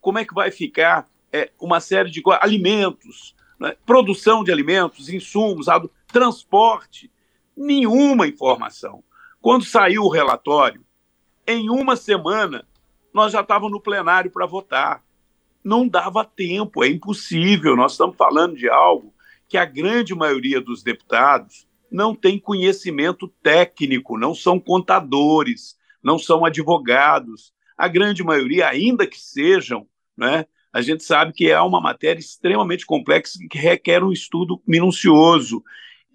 como 0.00 0.18
é 0.18 0.24
que 0.24 0.34
vai 0.34 0.50
ficar 0.50 1.06
é, 1.32 1.50
uma 1.60 1.80
série 1.80 2.10
de 2.10 2.22
alimentos, 2.40 3.34
né? 3.58 3.76
produção 3.84 4.44
de 4.44 4.52
alimentos, 4.52 5.08
insumos, 5.08 5.66
transporte, 6.06 7.10
nenhuma 7.56 8.26
informação. 8.26 9.02
Quando 9.40 9.64
saiu 9.64 10.04
o 10.04 10.10
relatório, 10.10 10.84
em 11.46 11.68
uma 11.68 11.96
semana, 11.96 12.66
nós 13.12 13.32
já 13.32 13.40
estávamos 13.40 13.72
no 13.72 13.80
plenário 13.80 14.30
para 14.30 14.46
votar. 14.46 15.04
Não 15.62 15.86
dava 15.86 16.24
tempo, 16.24 16.82
é 16.82 16.88
impossível. 16.88 17.76
Nós 17.76 17.92
estamos 17.92 18.16
falando 18.16 18.56
de 18.56 18.68
algo 18.68 19.12
que 19.48 19.56
a 19.56 19.64
grande 19.64 20.14
maioria 20.14 20.60
dos 20.60 20.82
deputados 20.82 21.66
não 21.90 22.14
tem 22.14 22.38
conhecimento 22.38 23.28
técnico, 23.42 24.18
não 24.18 24.34
são 24.34 24.58
contadores, 24.58 25.78
não 26.02 26.18
são 26.18 26.44
advogados. 26.44 27.52
A 27.76 27.88
grande 27.88 28.22
maioria, 28.22 28.68
ainda 28.68 29.06
que 29.06 29.18
sejam, 29.18 29.86
né, 30.16 30.46
a 30.72 30.80
gente 30.80 31.04
sabe 31.04 31.32
que 31.32 31.50
é 31.50 31.60
uma 31.60 31.80
matéria 31.80 32.18
extremamente 32.18 32.84
complexa 32.84 33.38
que 33.48 33.58
requer 33.58 34.02
um 34.02 34.12
estudo 34.12 34.60
minucioso. 34.66 35.62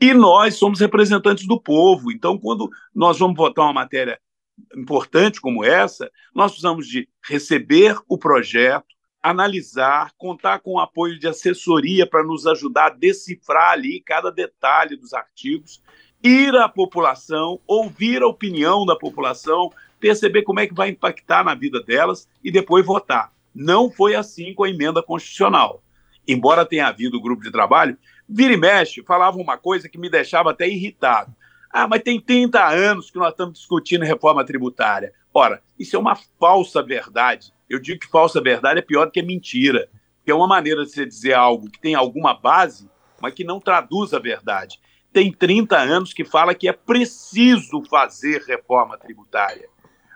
E 0.01 0.13
nós 0.13 0.55
somos 0.55 0.79
representantes 0.79 1.45
do 1.45 1.59
povo. 1.59 2.11
Então, 2.11 2.37
quando 2.37 2.69
nós 2.93 3.19
vamos 3.19 3.37
votar 3.37 3.65
uma 3.65 3.73
matéria 3.73 4.19
importante 4.75 5.39
como 5.39 5.63
essa, 5.63 6.11
nós 6.35 6.51
precisamos 6.51 6.87
de 6.87 7.07
receber 7.23 7.97
o 8.07 8.17
projeto, 8.17 8.87
analisar, 9.21 10.11
contar 10.17 10.59
com 10.59 10.73
o 10.73 10.79
apoio 10.79 11.19
de 11.19 11.27
assessoria 11.27 12.07
para 12.07 12.23
nos 12.23 12.45
ajudar 12.45 12.87
a 12.87 12.95
decifrar 12.95 13.71
ali 13.71 14.01
cada 14.01 14.31
detalhe 14.31 14.95
dos 14.95 15.13
artigos, 15.13 15.81
ir 16.23 16.55
à 16.55 16.67
população, 16.67 17.59
ouvir 17.67 18.21
a 18.21 18.27
opinião 18.27 18.85
da 18.85 18.95
população, 18.95 19.69
perceber 19.99 20.43
como 20.43 20.59
é 20.59 20.67
que 20.67 20.73
vai 20.73 20.89
impactar 20.89 21.43
na 21.43 21.53
vida 21.53 21.81
delas 21.81 22.27
e 22.43 22.51
depois 22.51 22.85
votar. 22.85 23.31
Não 23.53 23.91
foi 23.91 24.15
assim 24.15 24.53
com 24.53 24.63
a 24.63 24.69
emenda 24.69 25.03
constitucional. 25.03 25.83
Embora 26.27 26.65
tenha 26.65 26.87
havido 26.87 27.17
o 27.17 27.21
grupo 27.21 27.43
de 27.43 27.51
trabalho, 27.51 27.97
vira 28.27 28.53
e 28.53 28.57
mexe, 28.57 29.03
falava 29.03 29.37
uma 29.37 29.57
coisa 29.57 29.89
que 29.89 29.97
me 29.97 30.09
deixava 30.09 30.51
até 30.51 30.67
irritado. 30.67 31.35
Ah, 31.71 31.87
mas 31.87 32.01
tem 32.01 32.19
30 32.19 32.63
anos 32.67 33.11
que 33.11 33.17
nós 33.17 33.31
estamos 33.31 33.59
discutindo 33.59 34.05
reforma 34.05 34.43
tributária. 34.43 35.13
Ora, 35.33 35.61
isso 35.77 35.95
é 35.95 35.99
uma 35.99 36.15
falsa 36.39 36.81
verdade. 36.81 37.53
Eu 37.69 37.79
digo 37.79 37.99
que 37.99 38.07
falsa 38.07 38.41
verdade 38.41 38.79
é 38.79 38.83
pior 38.83 39.05
do 39.05 39.11
que 39.11 39.21
mentira, 39.21 39.87
porque 40.17 40.31
é 40.31 40.35
uma 40.35 40.47
maneira 40.47 40.83
de 40.83 40.91
você 40.91 41.05
dizer 41.05 41.33
algo 41.33 41.69
que 41.69 41.79
tem 41.79 41.93
alguma 41.93 42.33
base, 42.33 42.89
mas 43.21 43.33
que 43.33 43.43
não 43.43 43.59
traduz 43.59 44.13
a 44.13 44.19
verdade. 44.19 44.79
Tem 45.11 45.31
30 45.31 45.77
anos 45.77 46.13
que 46.13 46.23
fala 46.23 46.55
que 46.55 46.67
é 46.67 46.73
preciso 46.73 47.83
fazer 47.83 48.43
reforma 48.43 48.97
tributária. 48.97 49.67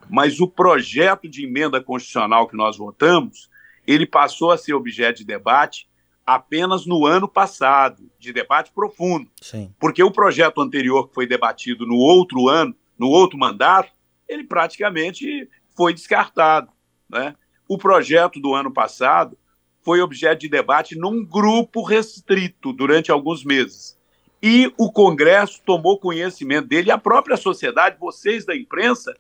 Mas 0.10 0.40
o 0.40 0.48
projeto 0.48 1.28
de 1.28 1.46
emenda 1.46 1.82
constitucional 1.82 2.48
que 2.48 2.56
nós 2.56 2.78
votamos, 2.78 3.50
ele 3.86 4.06
passou 4.06 4.52
a 4.52 4.58
ser 4.58 4.74
objeto 4.74 5.20
de 5.20 5.26
debate 5.26 5.88
apenas 6.26 6.86
no 6.86 7.06
ano 7.06 7.28
passado, 7.28 8.10
de 8.18 8.32
debate 8.32 8.72
profundo. 8.74 9.30
Sim. 9.42 9.74
Porque 9.80 10.02
o 10.02 10.12
projeto 10.12 10.62
anterior, 10.62 11.08
que 11.08 11.14
foi 11.14 11.28
debatido 11.28 11.86
no 11.86 11.96
outro 11.96 12.48
ano, 12.48 12.74
no 12.98 13.08
outro 13.08 13.38
mandato, 13.38 13.92
ele 14.28 14.44
praticamente 14.44 15.50
foi 15.76 15.94
descartado. 15.94 16.72
Né? 17.10 17.36
O 17.68 17.78
projeto 17.78 18.40
do 18.40 18.54
ano 18.54 18.72
passado 18.72 19.38
foi 19.82 20.00
objeto 20.02 20.40
de 20.40 20.50
debate 20.50 20.98
num 20.98 21.26
grupo 21.26 21.84
restrito 21.84 22.72
durante 22.72 23.12
alguns 23.12 23.44
meses. 23.44 23.98
E 24.42 24.74
o 24.78 24.92
Congresso 24.92 25.62
tomou 25.66 26.00
conhecimento 26.00 26.68
dele, 26.68 26.90
e 26.90 26.92
a 26.92 26.98
própria 26.98 27.38
sociedade, 27.38 27.98
vocês 28.00 28.46
da 28.46 28.56
imprensa, 28.56 29.14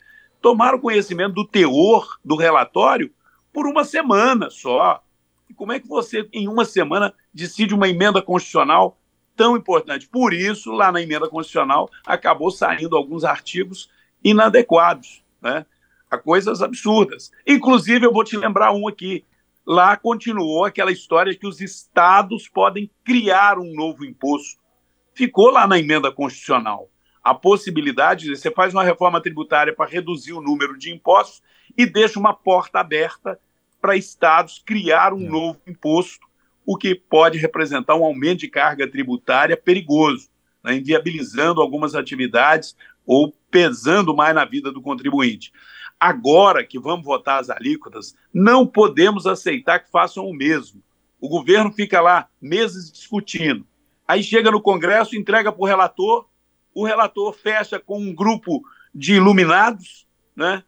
tomaram 0.44 0.78
conhecimento 0.78 1.34
do 1.34 1.48
teor 1.48 2.20
do 2.24 2.36
relatório 2.36 3.10
por 3.54 3.66
uma 3.66 3.86
semana 3.86 4.50
só. 4.50 5.02
E 5.50 5.54
como 5.54 5.72
é 5.72 5.80
que 5.80 5.88
você, 5.88 6.28
em 6.34 6.50
uma 6.50 6.66
semana, 6.66 7.14
decide 7.34 7.74
uma 7.74 7.88
emenda 7.88 8.22
constitucional 8.22 9.00
tão 9.38 9.56
importante? 9.56 10.06
Por 10.06 10.34
isso, 10.34 10.74
lá 10.74 10.92
na 10.92 11.02
emenda 11.02 11.30
constitucional, 11.30 11.90
acabou 12.06 12.52
saindo 12.52 12.98
alguns 12.98 13.24
artigos 13.24 13.90
inadequados, 14.22 15.24
né? 15.42 15.66
a 16.12 16.18
coisas 16.18 16.62
absurdas. 16.62 17.32
Inclusive, 17.48 18.06
eu 18.06 18.12
vou 18.12 18.26
te 18.26 18.36
lembrar 18.36 18.74
um 18.74 18.86
aqui. 18.86 19.24
Lá 19.66 19.96
continuou 19.96 20.66
aquela 20.66 20.92
história 20.92 21.34
que 21.34 21.48
os 21.48 21.62
estados 21.62 22.50
podem 22.50 22.92
criar 23.06 23.58
um 23.58 23.74
novo 23.74 24.04
imposto. 24.04 24.62
Ficou 25.14 25.52
lá 25.52 25.66
na 25.66 25.80
emenda 25.80 26.12
constitucional 26.12 26.90
a 27.24 27.34
possibilidade 27.34 28.26
de 28.26 28.36
você 28.36 28.52
faz 28.52 28.74
uma 28.74 28.84
reforma 28.84 29.22
tributária 29.22 29.74
para 29.74 29.90
reduzir 29.90 30.34
o 30.34 30.42
número 30.42 30.78
de 30.78 30.92
impostos 30.92 31.42
e 31.78 31.86
deixa 31.86 32.20
uma 32.20 32.34
porta 32.34 32.80
aberta 32.80 33.40
para 33.82 33.96
estados 33.96 34.62
criar 34.66 35.14
um 35.14 35.26
é. 35.26 35.30
novo 35.30 35.60
imposto, 35.66 36.28
o 36.66 36.78
que 36.78 36.94
pode 36.96 37.38
representar 37.38 37.96
um 37.96 38.04
aumento 38.04 38.40
de 38.40 38.50
carga 38.50 38.90
tributária 38.90 39.56
perigoso, 39.56 40.30
né, 40.64 40.76
inviabilizando 40.76 41.62
algumas 41.62 41.96
atividades 41.96 42.76
ou 43.06 43.34
pesando 43.50 44.16
mais 44.16 44.36
na 44.36 44.46
vida 44.46 44.72
do 44.72 44.82
contribuinte. 44.82 45.52
Agora 46.00 46.64
que 46.66 46.80
vamos 46.80 47.06
votar 47.06 47.40
as 47.40 47.50
alíquotas, 47.50 48.16
não 48.34 48.68
podemos 48.68 49.26
aceitar 49.26 49.80
que 49.80 49.90
façam 49.90 50.26
o 50.26 50.34
mesmo. 50.34 50.82
O 51.20 51.30
governo 51.30 51.72
fica 51.72 52.02
lá 52.02 52.28
meses 52.42 52.92
discutindo. 52.92 53.66
Aí 54.06 54.22
chega 54.22 54.52
no 54.52 54.62
Congresso, 54.62 55.16
entrega 55.16 55.52
para 55.52 55.62
o 55.62 55.66
relator, 55.66 56.28
o 56.74 56.86
relator 56.86 57.34
fecha 57.34 57.80
com 57.80 58.00
um 58.00 58.14
grupo 58.14 58.64
de 58.94 59.16
iluminados, 59.16 60.08
né? 60.36 60.64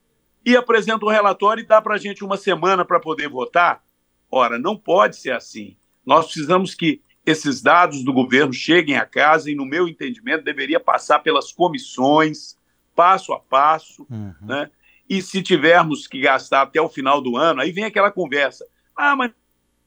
e 0.45 0.55
apresenta 0.55 1.03
o 1.03 1.09
um 1.09 1.11
relatório 1.11 1.63
e 1.63 1.67
dá 1.67 1.81
para 1.81 1.95
a 1.95 1.97
gente 1.97 2.23
uma 2.23 2.37
semana 2.37 2.85
para 2.85 2.99
poder 2.99 3.27
votar? 3.27 3.83
Ora, 4.29 4.59
não 4.59 4.77
pode 4.77 5.15
ser 5.15 5.31
assim. 5.31 5.75
Nós 6.05 6.25
precisamos 6.25 6.75
que 6.75 7.01
esses 7.25 7.61
dados 7.61 8.03
do 8.03 8.13
governo 8.13 8.53
cheguem 8.53 8.95
a 8.95 9.05
casa 9.05 9.49
e, 9.49 9.55
no 9.55 9.65
meu 9.65 9.87
entendimento, 9.87 10.43
deveria 10.43 10.79
passar 10.79 11.19
pelas 11.19 11.51
comissões, 11.51 12.55
passo 12.93 13.33
a 13.33 13.39
passo, 13.39 14.05
uhum. 14.07 14.33
né? 14.41 14.69
E 15.09 15.21
se 15.21 15.41
tivermos 15.41 16.05
que 16.07 16.19
gastar 16.19 16.61
até 16.61 16.79
o 16.79 16.89
final 16.89 17.21
do 17.21 17.37
ano, 17.37 17.61
aí 17.61 17.71
vem 17.71 17.83
aquela 17.83 18.11
conversa. 18.11 18.65
Ah, 18.95 19.15
mas 19.15 19.31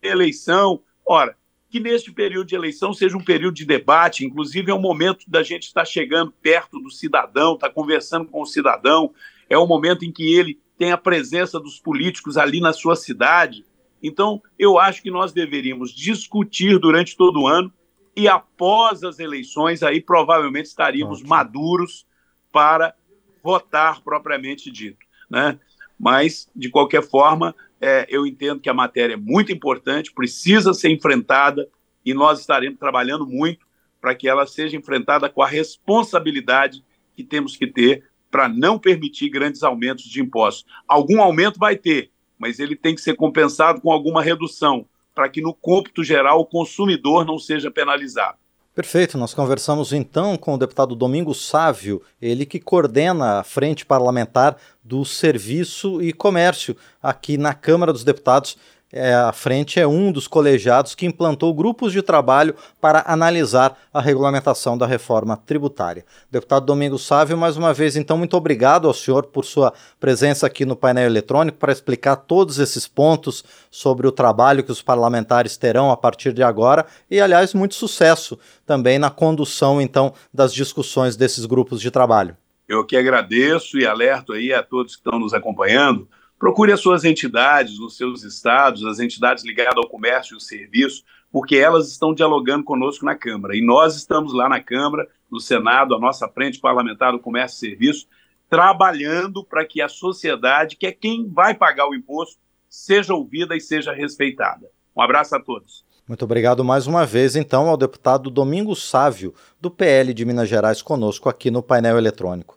eleição. 0.02 0.82
Ora, 1.06 1.36
que 1.70 1.80
neste 1.80 2.10
período 2.10 2.46
de 2.46 2.54
eleição 2.54 2.92
seja 2.92 3.16
um 3.16 3.22
período 3.22 3.54
de 3.54 3.64
debate, 3.64 4.24
inclusive 4.24 4.70
é 4.70 4.74
o 4.74 4.80
momento 4.80 5.28
da 5.28 5.42
gente 5.42 5.64
estar 5.64 5.84
chegando 5.84 6.32
perto 6.42 6.80
do 6.80 6.90
cidadão, 6.90 7.54
estar 7.54 7.70
conversando 7.70 8.26
com 8.26 8.40
o 8.40 8.46
cidadão, 8.46 9.12
é 9.48 9.58
o 9.58 9.66
momento 9.66 10.04
em 10.04 10.12
que 10.12 10.34
ele 10.34 10.58
tem 10.78 10.92
a 10.92 10.96
presença 10.96 11.58
dos 11.60 11.78
políticos 11.78 12.36
ali 12.36 12.60
na 12.60 12.72
sua 12.72 12.96
cidade. 12.96 13.64
Então, 14.02 14.40
eu 14.58 14.78
acho 14.78 15.02
que 15.02 15.10
nós 15.10 15.32
deveríamos 15.32 15.90
discutir 15.92 16.78
durante 16.78 17.16
todo 17.16 17.42
o 17.42 17.48
ano 17.48 17.72
e 18.16 18.26
após 18.28 19.04
as 19.04 19.18
eleições, 19.18 19.82
aí 19.82 20.00
provavelmente 20.00 20.66
estaríamos 20.66 21.22
maduros 21.22 22.06
para 22.50 22.94
votar 23.42 24.02
propriamente 24.02 24.70
dito. 24.70 24.98
Né? 25.28 25.58
Mas, 25.98 26.48
de 26.54 26.70
qualquer 26.70 27.02
forma, 27.02 27.54
é, 27.80 28.06
eu 28.08 28.26
entendo 28.26 28.60
que 28.60 28.68
a 28.68 28.74
matéria 28.74 29.14
é 29.14 29.16
muito 29.16 29.52
importante, 29.52 30.12
precisa 30.12 30.74
ser 30.74 30.90
enfrentada 30.90 31.68
e 32.04 32.12
nós 32.12 32.40
estaremos 32.40 32.78
trabalhando 32.78 33.26
muito 33.26 33.66
para 34.00 34.14
que 34.14 34.28
ela 34.28 34.46
seja 34.46 34.76
enfrentada 34.76 35.28
com 35.28 35.42
a 35.42 35.46
responsabilidade 35.46 36.84
que 37.14 37.24
temos 37.24 37.56
que 37.56 37.66
ter 37.66 38.04
para 38.30 38.48
não 38.48 38.78
permitir 38.78 39.28
grandes 39.28 39.62
aumentos 39.62 40.04
de 40.04 40.20
impostos. 40.20 40.66
Algum 40.86 41.20
aumento 41.20 41.58
vai 41.58 41.76
ter, 41.76 42.10
mas 42.38 42.58
ele 42.58 42.76
tem 42.76 42.94
que 42.94 43.00
ser 43.00 43.14
compensado 43.14 43.80
com 43.80 43.90
alguma 43.90 44.22
redução, 44.22 44.86
para 45.14 45.28
que 45.28 45.40
no 45.40 45.52
cômputo 45.52 46.04
geral 46.04 46.40
o 46.40 46.46
consumidor 46.46 47.24
não 47.24 47.38
seja 47.38 47.70
penalizado. 47.70 48.38
Perfeito, 48.78 49.18
nós 49.18 49.34
conversamos 49.34 49.92
então 49.92 50.36
com 50.36 50.54
o 50.54 50.56
deputado 50.56 50.94
Domingos 50.94 51.48
Sávio, 51.48 52.00
ele 52.22 52.46
que 52.46 52.60
coordena 52.60 53.40
a 53.40 53.42
frente 53.42 53.84
parlamentar 53.84 54.56
do 54.84 55.04
Serviço 55.04 56.00
e 56.00 56.12
Comércio 56.12 56.76
aqui 57.02 57.36
na 57.36 57.52
Câmara 57.52 57.92
dos 57.92 58.04
Deputados. 58.04 58.56
É, 58.92 59.14
à 59.14 59.32
frente 59.32 59.78
é 59.78 59.86
um 59.86 60.10
dos 60.10 60.26
colegiados 60.26 60.94
que 60.94 61.04
implantou 61.04 61.52
grupos 61.52 61.92
de 61.92 62.00
trabalho 62.00 62.54
para 62.80 63.04
analisar 63.06 63.76
a 63.92 64.00
regulamentação 64.00 64.78
da 64.78 64.86
reforma 64.86 65.36
tributária. 65.36 66.04
Deputado 66.30 66.64
Domingos 66.64 67.06
Sávio, 67.06 67.36
mais 67.36 67.56
uma 67.56 67.74
vez, 67.74 67.96
então, 67.96 68.16
muito 68.16 68.36
obrigado 68.36 68.88
ao 68.88 68.94
senhor 68.94 69.26
por 69.26 69.44
sua 69.44 69.72
presença 70.00 70.46
aqui 70.46 70.64
no 70.64 70.74
painel 70.74 71.04
eletrônico 71.04 71.58
para 71.58 71.72
explicar 71.72 72.16
todos 72.16 72.58
esses 72.58 72.88
pontos 72.88 73.44
sobre 73.70 74.06
o 74.06 74.12
trabalho 74.12 74.64
que 74.64 74.72
os 74.72 74.80
parlamentares 74.80 75.56
terão 75.56 75.90
a 75.90 75.96
partir 75.96 76.32
de 76.32 76.42
agora 76.42 76.86
e, 77.10 77.20
aliás, 77.20 77.52
muito 77.52 77.74
sucesso 77.74 78.38
também 78.64 78.98
na 78.98 79.10
condução, 79.10 79.80
então, 79.82 80.14
das 80.32 80.52
discussões 80.52 81.14
desses 81.14 81.44
grupos 81.44 81.80
de 81.80 81.90
trabalho. 81.90 82.36
Eu 82.66 82.84
que 82.84 82.96
agradeço 82.96 83.78
e 83.78 83.86
alerto 83.86 84.32
aí 84.32 84.52
a 84.52 84.62
todos 84.62 84.94
que 84.94 85.00
estão 85.00 85.18
nos 85.18 85.32
acompanhando 85.32 86.08
Procure 86.38 86.70
as 86.70 86.80
suas 86.80 87.04
entidades 87.04 87.80
nos 87.80 87.96
seus 87.96 88.22
estados, 88.22 88.84
as 88.84 89.00
entidades 89.00 89.44
ligadas 89.44 89.76
ao 89.76 89.88
comércio 89.88 90.34
e 90.34 90.36
ao 90.36 90.40
serviço, 90.40 91.02
porque 91.32 91.56
elas 91.56 91.88
estão 91.88 92.14
dialogando 92.14 92.64
conosco 92.64 93.04
na 93.04 93.16
Câmara. 93.16 93.56
E 93.56 93.60
nós 93.60 93.96
estamos 93.96 94.32
lá 94.32 94.48
na 94.48 94.60
Câmara, 94.60 95.08
no 95.30 95.40
Senado, 95.40 95.94
a 95.94 95.98
nossa 95.98 96.28
frente 96.28 96.60
parlamentar 96.60 97.12
do 97.12 97.18
comércio 97.18 97.56
e 97.56 97.70
serviço, 97.70 98.06
trabalhando 98.48 99.44
para 99.44 99.64
que 99.64 99.82
a 99.82 99.88
sociedade, 99.88 100.76
que 100.76 100.86
é 100.86 100.92
quem 100.92 101.28
vai 101.28 101.54
pagar 101.54 101.88
o 101.88 101.94
imposto, 101.94 102.38
seja 102.68 103.14
ouvida 103.14 103.56
e 103.56 103.60
seja 103.60 103.92
respeitada. 103.92 104.70
Um 104.96 105.02
abraço 105.02 105.34
a 105.34 105.40
todos. 105.40 105.84
Muito 106.06 106.24
obrigado 106.24 106.64
mais 106.64 106.86
uma 106.86 107.04
vez, 107.04 107.36
então, 107.36 107.68
ao 107.68 107.76
deputado 107.76 108.30
Domingos 108.30 108.88
Sávio, 108.88 109.34
do 109.60 109.70
PL 109.70 110.14
de 110.14 110.24
Minas 110.24 110.48
Gerais, 110.48 110.80
conosco 110.80 111.28
aqui 111.28 111.50
no 111.50 111.62
painel 111.62 111.98
eletrônico. 111.98 112.56